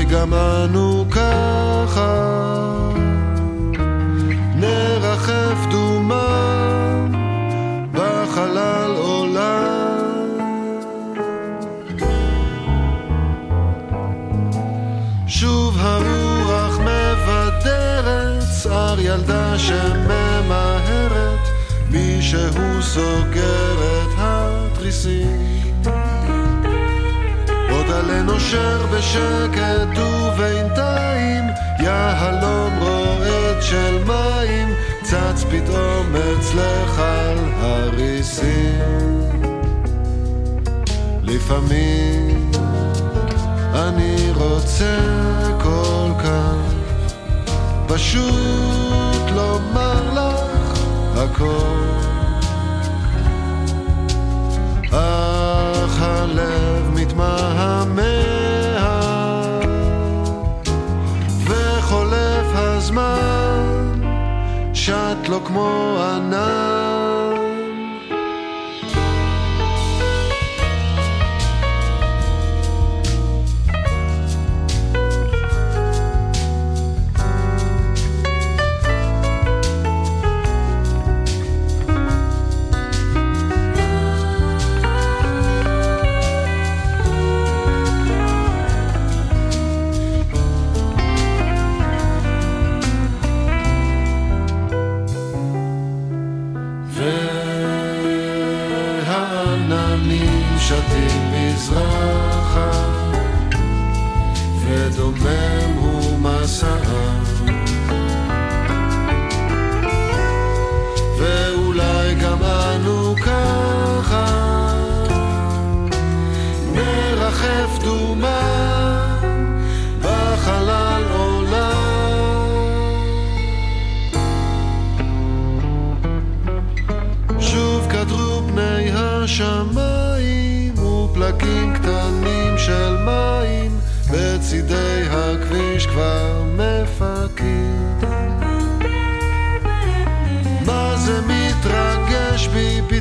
[0.09, 2.39] ואולי גם אנו ככה.
[4.55, 7.13] נרחף דומם
[7.93, 9.69] בחלל עולם.
[15.27, 21.39] שוב הרוח מבדרת צער ילדה שממהרת
[21.91, 25.48] מישהו סוגר את התריסים
[28.09, 31.45] עוד עלה נושר בשקט ובינתיים
[31.81, 34.69] יהלום רועד של מים
[35.03, 39.21] צץ פתאום אצלך על הריסים.
[41.23, 42.51] לפעמים
[43.75, 44.99] אני רוצה
[45.63, 46.75] כל כך
[47.87, 50.81] פשוט לומר לך
[51.17, 52.08] הכל
[57.89, 59.61] מתמהמה
[61.45, 64.03] וחולף הזמן
[64.75, 66.78] שט לו כמו ענן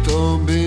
[0.07, 0.66] tomber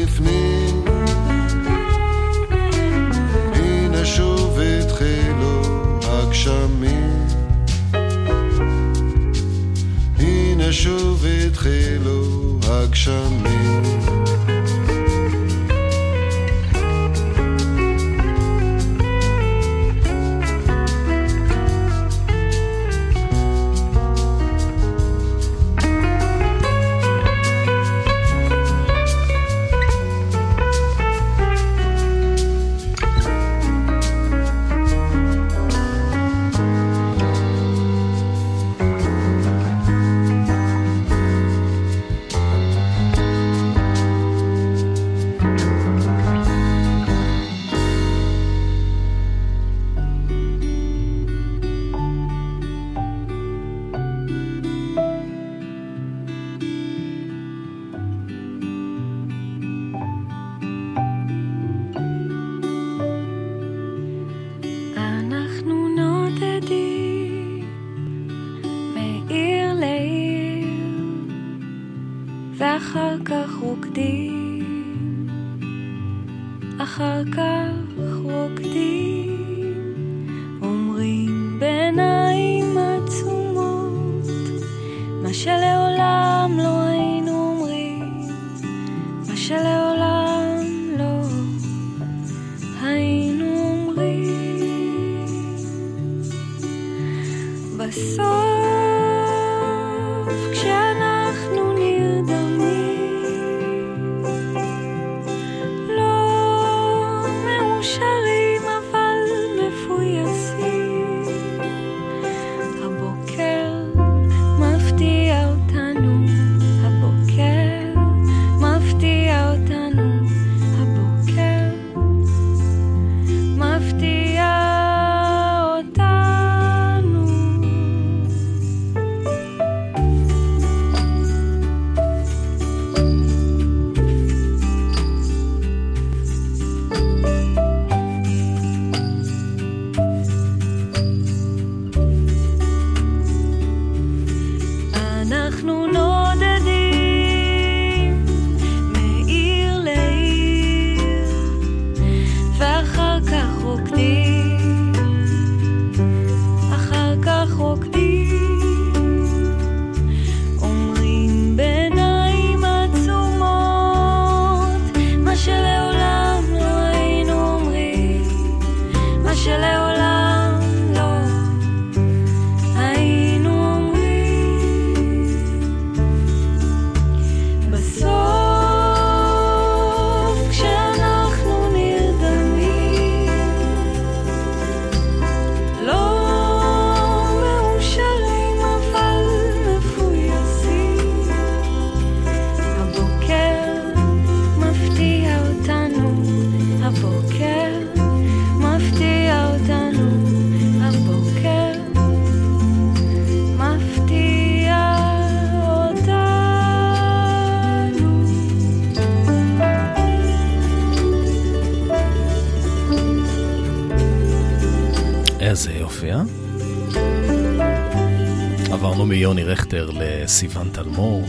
[219.71, 221.25] דיכטר לסיוון תלמור,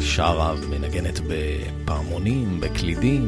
[0.00, 3.26] שרה ומנגנת בפעמונים, בקלידים.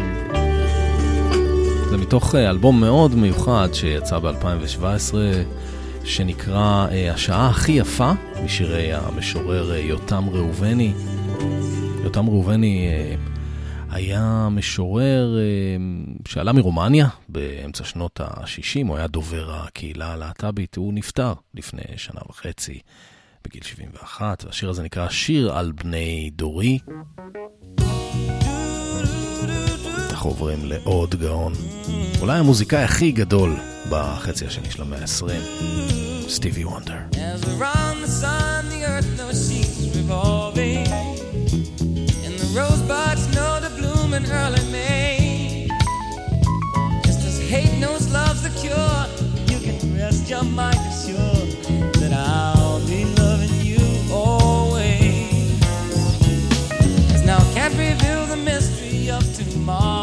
[1.90, 5.14] זה מתוך אה, אלבום מאוד מיוחד שיצא ב-2017,
[6.04, 8.12] שנקרא אה, השעה הכי יפה
[8.44, 10.92] משירי המשורר אה, יותם ראובני.
[12.04, 12.88] יותם ראובני
[13.90, 15.36] היה משורר
[16.28, 22.78] שעלה מרומניה באמצע שנות ה-60, הוא היה דובר הקהילה הלהט"בית, הוא נפטר לפני שנה וחצי.
[23.48, 26.78] בגיל 71, והשיר הזה נקרא שיר על בני דורי.
[30.10, 31.52] אנחנו עוברים לעוד גאון,
[32.20, 33.56] אולי המוזיקאי הכי גדול
[33.90, 36.98] בחצי השני של המאה ה-20, סטיבי וונדר.
[47.06, 49.02] Just as hate knows love's the cure,
[49.50, 51.37] you can rest your mind assured.
[59.68, 59.97] tomorrow.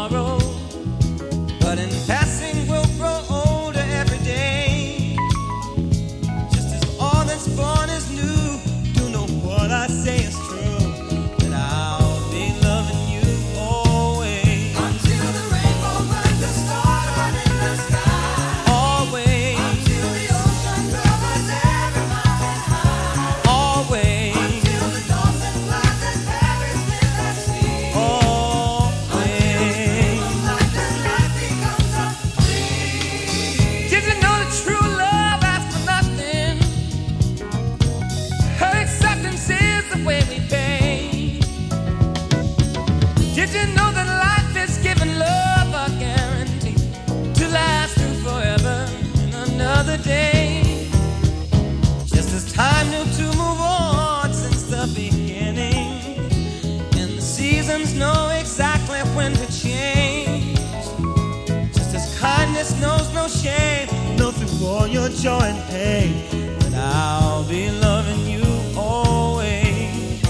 [63.26, 66.56] no shame, no through all your joy and pain.
[66.60, 68.44] But I'll be loving you
[68.76, 70.22] always.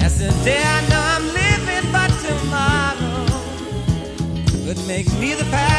[0.00, 3.26] That's the day I know I'm living, but tomorrow
[4.66, 5.73] could make me the past.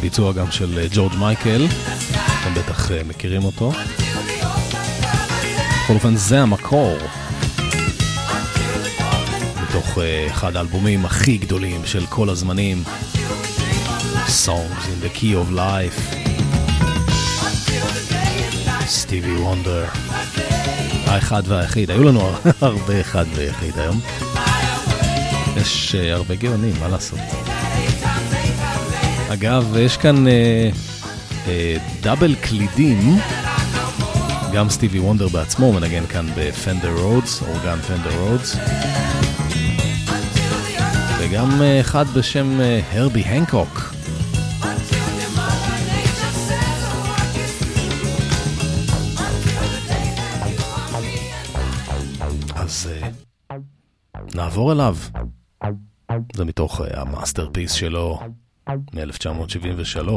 [0.00, 1.66] ביצוע גם של אה, ג'ורג' מייקל,
[2.12, 3.72] אתם בטח אה, מכירים אותו.
[5.84, 6.96] בכל אופן, זה המקור.
[9.62, 12.82] מתוך אה, אחד האלבומים הכי גדולים של כל הזמנים,
[14.46, 16.16] Songs in the Key of Life,
[18.86, 19.84] סטיבי וונדר,
[21.06, 21.90] האחד והיחיד.
[21.90, 24.00] היו לנו הרבה אחד ויחיד היום.
[25.56, 27.39] יש הרבה גאונים, מה לעשות?
[29.32, 30.70] אגב, יש כאן אה,
[31.46, 32.98] אה, double קלידים,
[34.52, 38.56] גם סטיבי וונדר בעצמו מנגן כאן בפנדר רודס, אורגן פנדר רודס,
[41.18, 43.94] וגם אה, אחד בשם אה, הרבי הנקוק.
[52.54, 53.08] אז אה,
[54.34, 54.96] נעבור אליו.
[56.34, 58.20] זה מתוך אה, ה masterpiece שלו
[58.92, 60.10] מ-1973,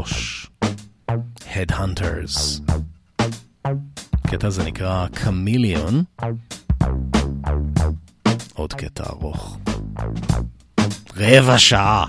[1.53, 2.61] Headhunters.
[4.25, 6.03] הקטע הזה נקרא קמיליון.
[8.53, 9.57] עוד קטע ארוך.
[11.17, 12.05] רבע שעה.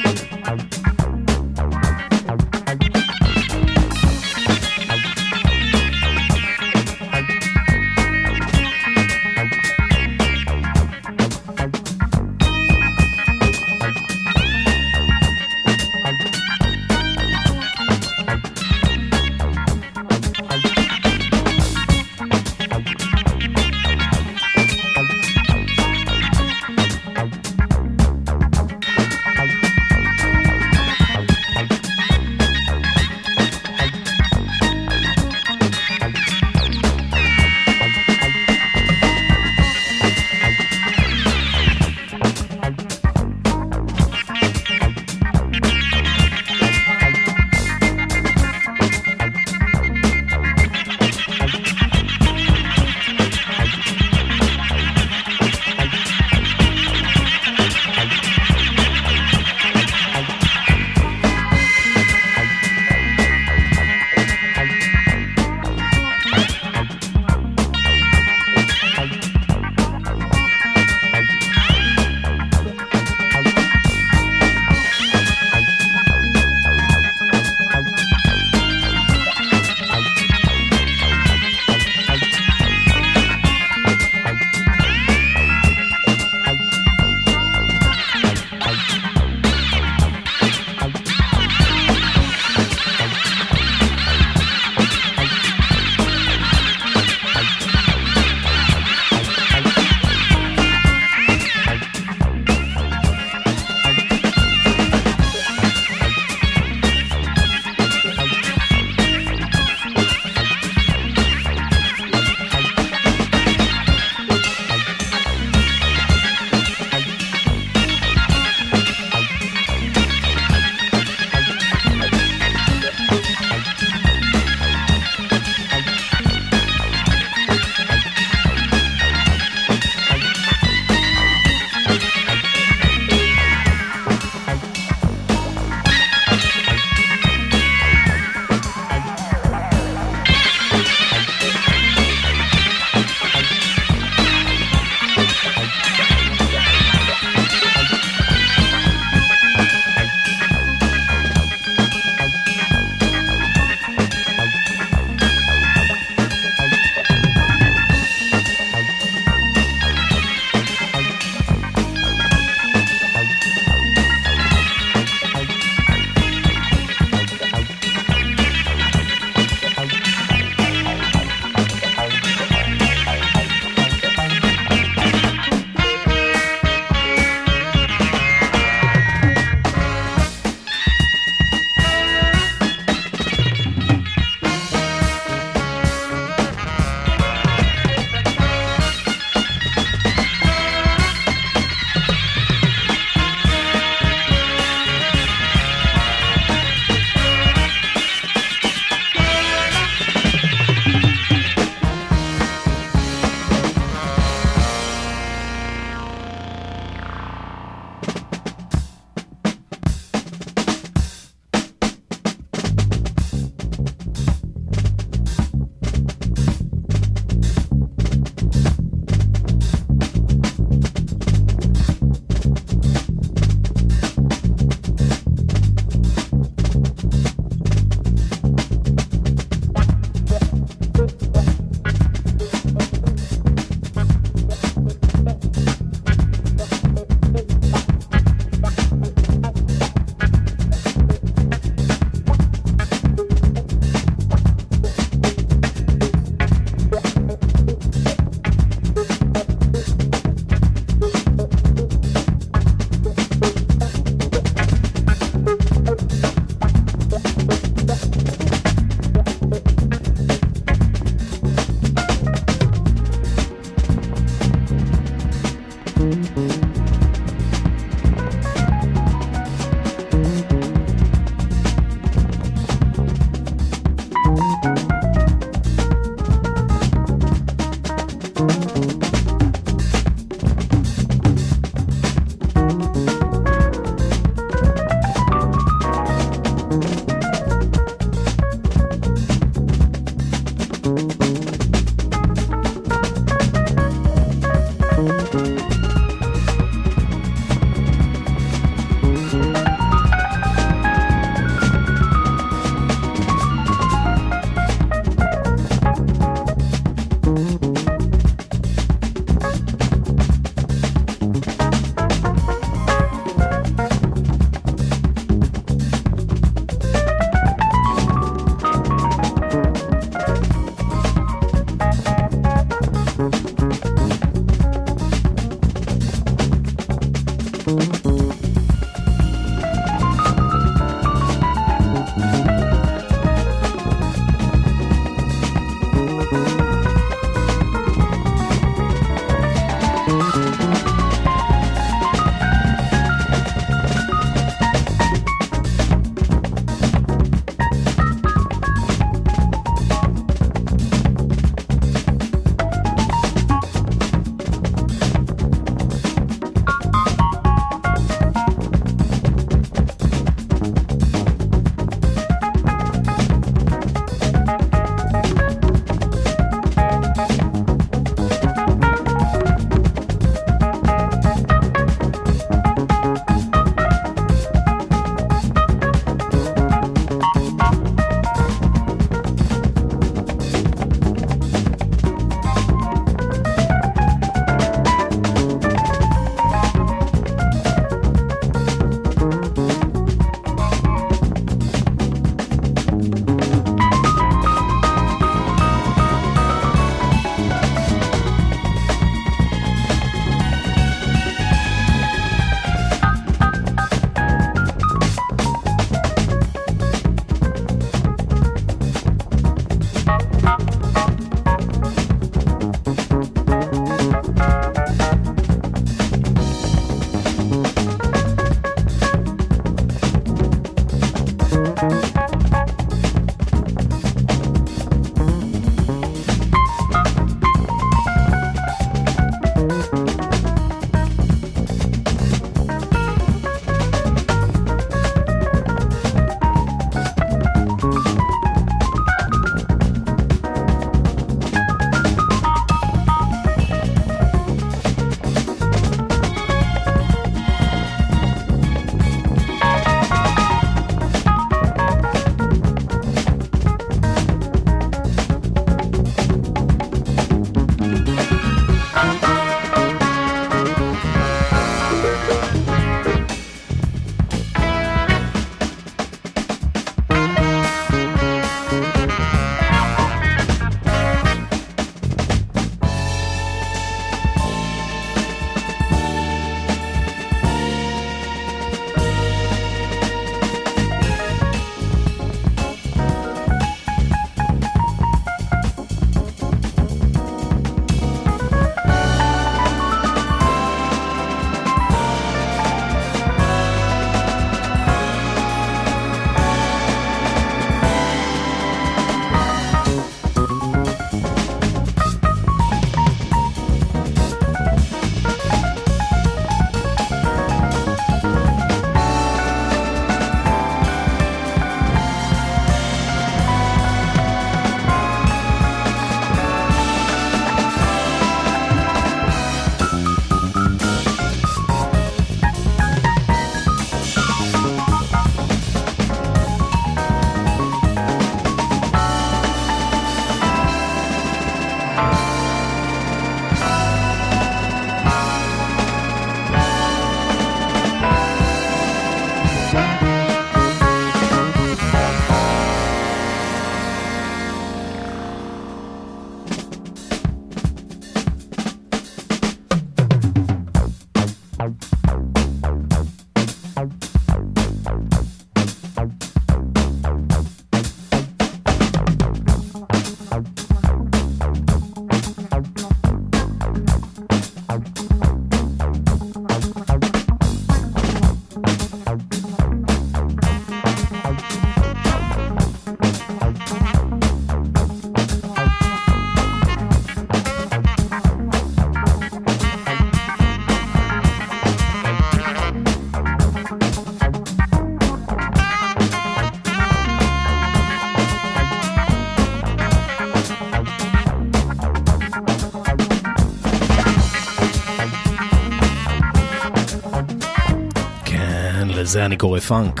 [599.14, 600.00] לזה אני קורא פאנק.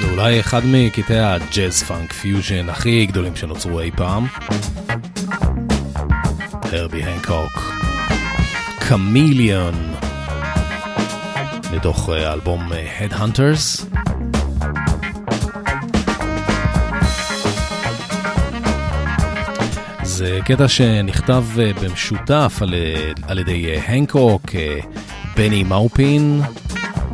[0.00, 4.26] זה אולי אחד מקטעי הג'אז פאנק פיוז'ן הכי גדולים שנוצרו אי פעם.
[6.72, 7.72] הרבי הנקוק.
[8.78, 9.94] קמיליון.
[11.72, 13.84] מתוך אה, האלבום Headhunters.
[20.02, 25.01] זה קטע שנכתב אה, במשותף על, אה, על ידי אה, הנקוק, אה,
[25.36, 26.40] בני מאופין,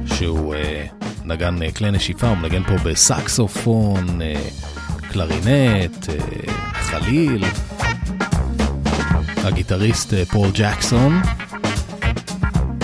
[0.07, 0.87] שהוא אה,
[1.25, 4.49] נגן אה, כלי נשיפה, הוא מנגן פה בסקסופון, אה,
[5.13, 6.07] קלרינט,
[6.73, 7.45] חליל.
[9.37, 11.23] הגיטריסט פול ג'קסון,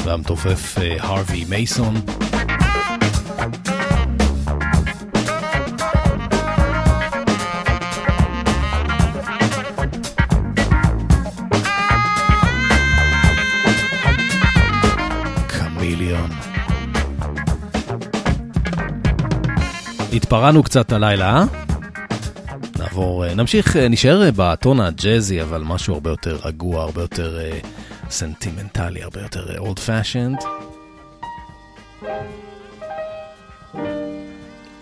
[0.05, 1.95] והמתופף הרווי מייסון.
[20.35, 21.45] התפרענו קצת הלילה, אה?
[22.79, 27.39] נעבור, אה, נמשיך, אה, נשאר אה, בטון הג'אזי, אבל משהו הרבה יותר רגוע, הרבה יותר
[28.11, 30.37] סנטימנטלי, הרבה יותר old fashioned.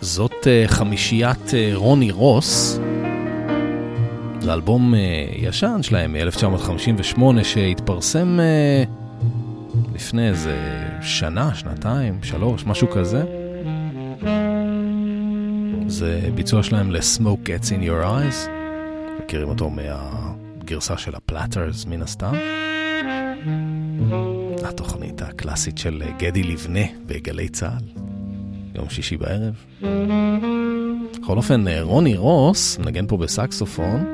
[0.01, 2.79] זאת חמישיית רוני רוס.
[4.41, 4.95] זה אלבום
[5.37, 8.39] ישן שלהם מ-1958 שהתפרסם
[9.95, 13.42] לפני איזה שנה, שנתיים, שלוש, משהו כזה.
[16.03, 18.51] זה ביצוע שלהם ל-Smoke Gets in Your Eyes.
[19.25, 22.35] מכירים אותו מהגרסה של הפלאטרס מן הסתם.
[24.65, 28.01] התוכנית הקלאסית של גדי לבנה בגלי צה"ל,
[28.75, 29.55] יום שישי בערב.
[31.23, 34.05] בכל אופן, רוני רוס, מנגן פה בסקסופון.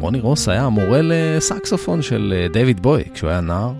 [0.00, 3.72] רוני רוס היה המורה לסקסופון של דיוויד בוי כשהוא היה נער.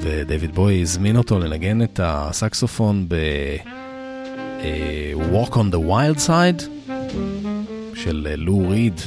[0.00, 3.14] ודייוויד בוי הזמין אותו לנגן את הסקסופון ב...
[3.14, 3.83] אה,
[5.34, 6.90] Walk on the Wild Side
[7.94, 9.00] של אה, לו ריד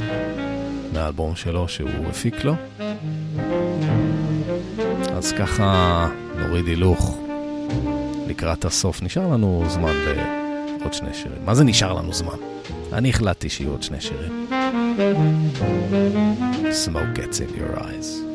[0.93, 2.53] מהאלבום שלו שהוא הפיק לו.
[5.15, 6.07] אז ככה
[6.37, 7.19] נוריד הילוך
[8.27, 9.03] לקראת הסוף.
[9.03, 9.93] נשאר לנו זמן
[10.79, 11.45] לעוד שני שירים.
[11.45, 12.37] מה זה נשאר לנו זמן?
[12.93, 14.47] אני החלטתי שיהיו עוד שני שירים.
[16.85, 18.26] Smoke gets in your eyes.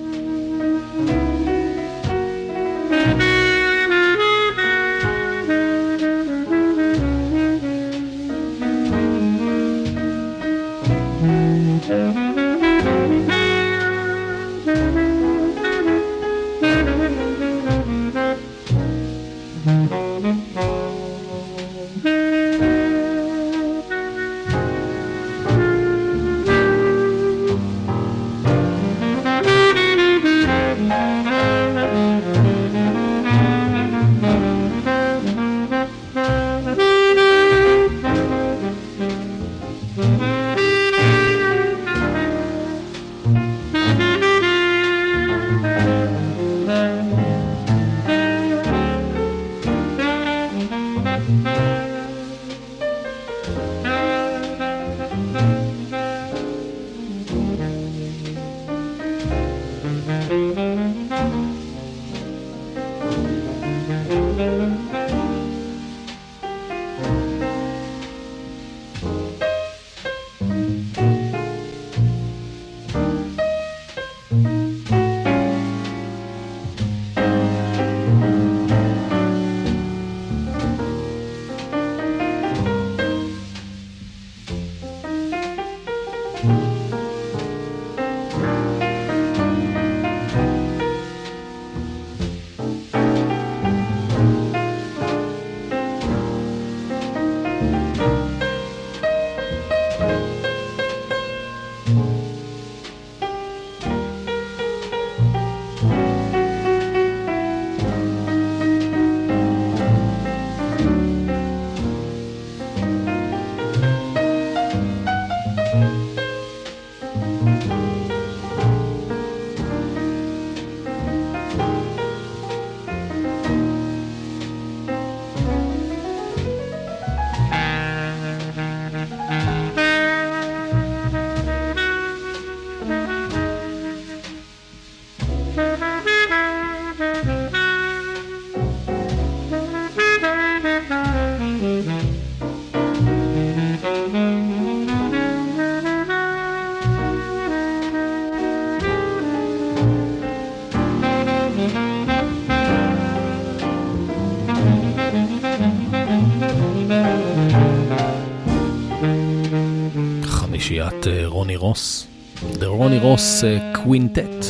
[161.07, 162.07] להקת אה, רוני רוס,
[162.53, 164.47] The רוני רוס קווינטט.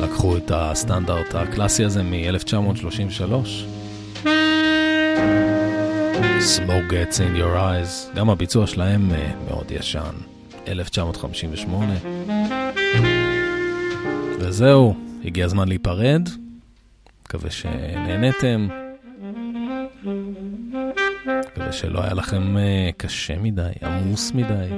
[0.00, 3.32] לקחו את הסטנדרט הקלאסי הזה מ-1933.
[6.40, 10.14] Smoke Gets in Your Eyes, גם הביצוע שלהם אה, מאוד ישן,
[10.68, 11.94] 1958.
[14.40, 16.28] וזהו, הגיע הזמן להיפרד,
[17.26, 18.79] מקווה שנהנתם.
[21.80, 24.68] שלא היה לכם אה, קשה מדי, עמוס מדי.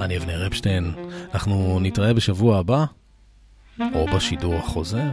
[0.00, 0.92] אני אבנר אפשטיין,
[1.34, 2.84] אנחנו נתראה בשבוע הבא,
[3.94, 5.10] או בשידור החוזר.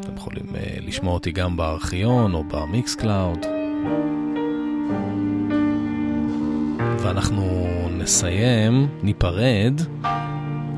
[0.00, 3.38] אתם יכולים uh, לשמוע אותי גם בארכיון או במיקס קלאוד.
[6.98, 9.80] ואנחנו נסיים, ניפרד,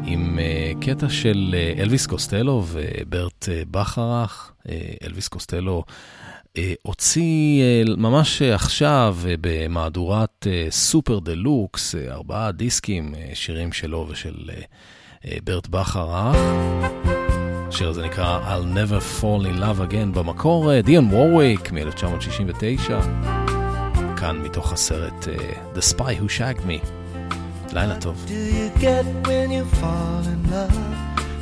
[0.04, 4.52] עם uh, קטע של uh, אלוויס קוסטלו וברט uh, בכרך.
[4.58, 4.70] Uh,
[5.04, 5.84] אלוויס קוסטלו
[6.82, 7.62] הוציא
[7.96, 14.50] ממש עכשיו במהדורת super deluxe, ארבעה דיסקים, שירים שלו ושל
[15.44, 16.36] ברט בכרך.
[17.68, 22.90] השיר הזה נקרא I'll never fall in love again במקור, דיון וורוויק מ-1969,
[24.16, 25.28] כאן מתוך הסרט
[25.74, 27.03] The Spy Who Shagged Me.
[27.73, 28.15] לילה טוב.
[28.27, 30.77] Do you get when you fall in love?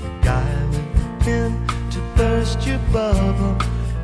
[0.08, 1.52] A guy with a pin
[1.94, 3.56] to burst your bubble.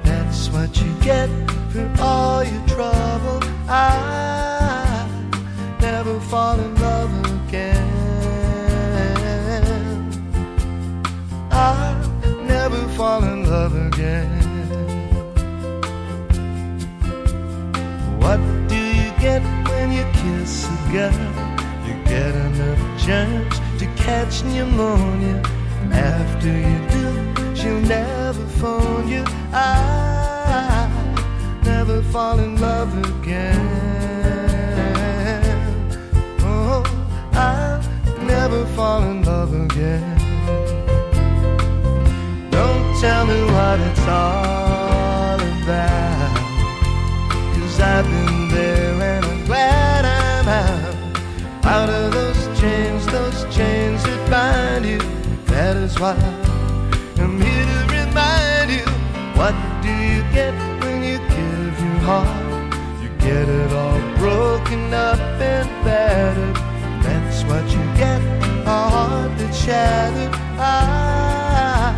[0.07, 1.29] That's what you get
[1.71, 3.39] for all your trouble.
[3.67, 5.07] I
[5.87, 7.93] never fall in love again.
[11.51, 11.77] I
[12.53, 14.31] never fall in love again.
[18.23, 18.39] What
[18.71, 21.56] do you get when you kiss a girl?
[22.08, 25.42] Get enough germs to catch pneumonia.
[25.92, 29.24] After you do, she'll never phone you.
[29.52, 30.88] I
[31.64, 33.68] never fall in love again.
[36.40, 36.82] Oh,
[37.32, 37.82] I'll
[38.24, 40.18] never fall in love again.
[42.50, 46.36] Don't tell me what it's all about.
[47.54, 48.37] Cause I've been
[55.98, 56.14] Why
[57.16, 58.86] I'm here to remind you.
[59.34, 62.72] What do you get when you give your heart?
[63.02, 66.54] You get it all broken up and battered.
[67.02, 68.22] That's what you get,
[68.64, 70.32] a heart that's shattered.
[70.56, 71.92] I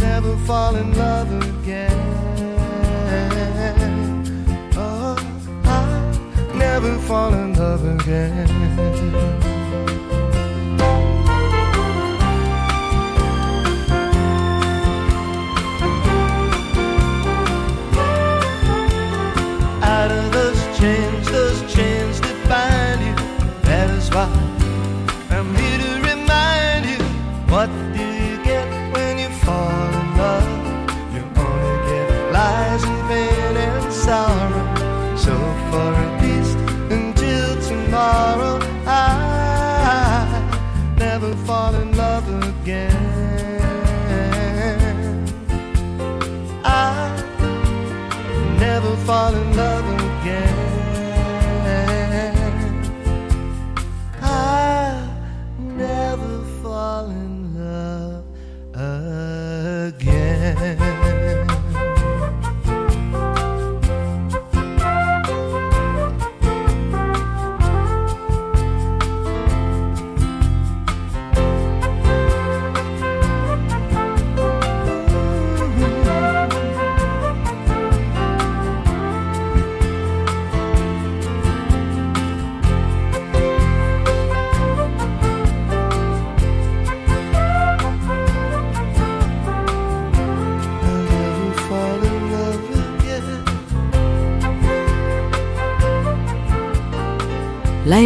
[0.00, 2.00] never fall in love again.
[4.74, 5.16] Oh,
[5.64, 9.47] I never fall in love again.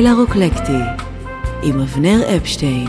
[0.03, 0.79] לילה רוקלקטי
[1.63, 2.87] עם אבנר אפשטיין,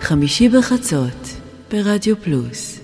[0.00, 1.28] חמישי בחצות
[1.70, 2.80] ברדיו פלוס.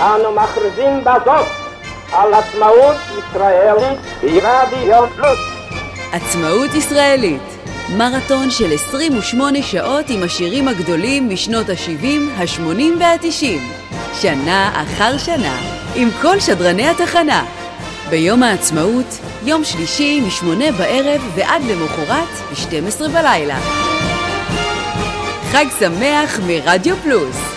[0.00, 1.46] אנו מכריזים בזאת
[2.12, 3.76] על עצמאות ישראל
[4.22, 5.38] ברדיו פלוס.
[6.12, 7.42] עצמאות ישראלית,
[7.96, 12.06] מרתון של 28 שעות עם השירים הגדולים משנות ה-70,
[12.36, 13.60] ה-80 וה-90.
[14.14, 15.56] שנה אחר שנה,
[15.94, 17.44] עם כל שדרני התחנה.
[18.10, 23.58] ביום העצמאות, יום שלישי מ-8 בערב ועד למחרת ב-12 בלילה.
[25.52, 27.49] חג שמח מרדיו פלוס.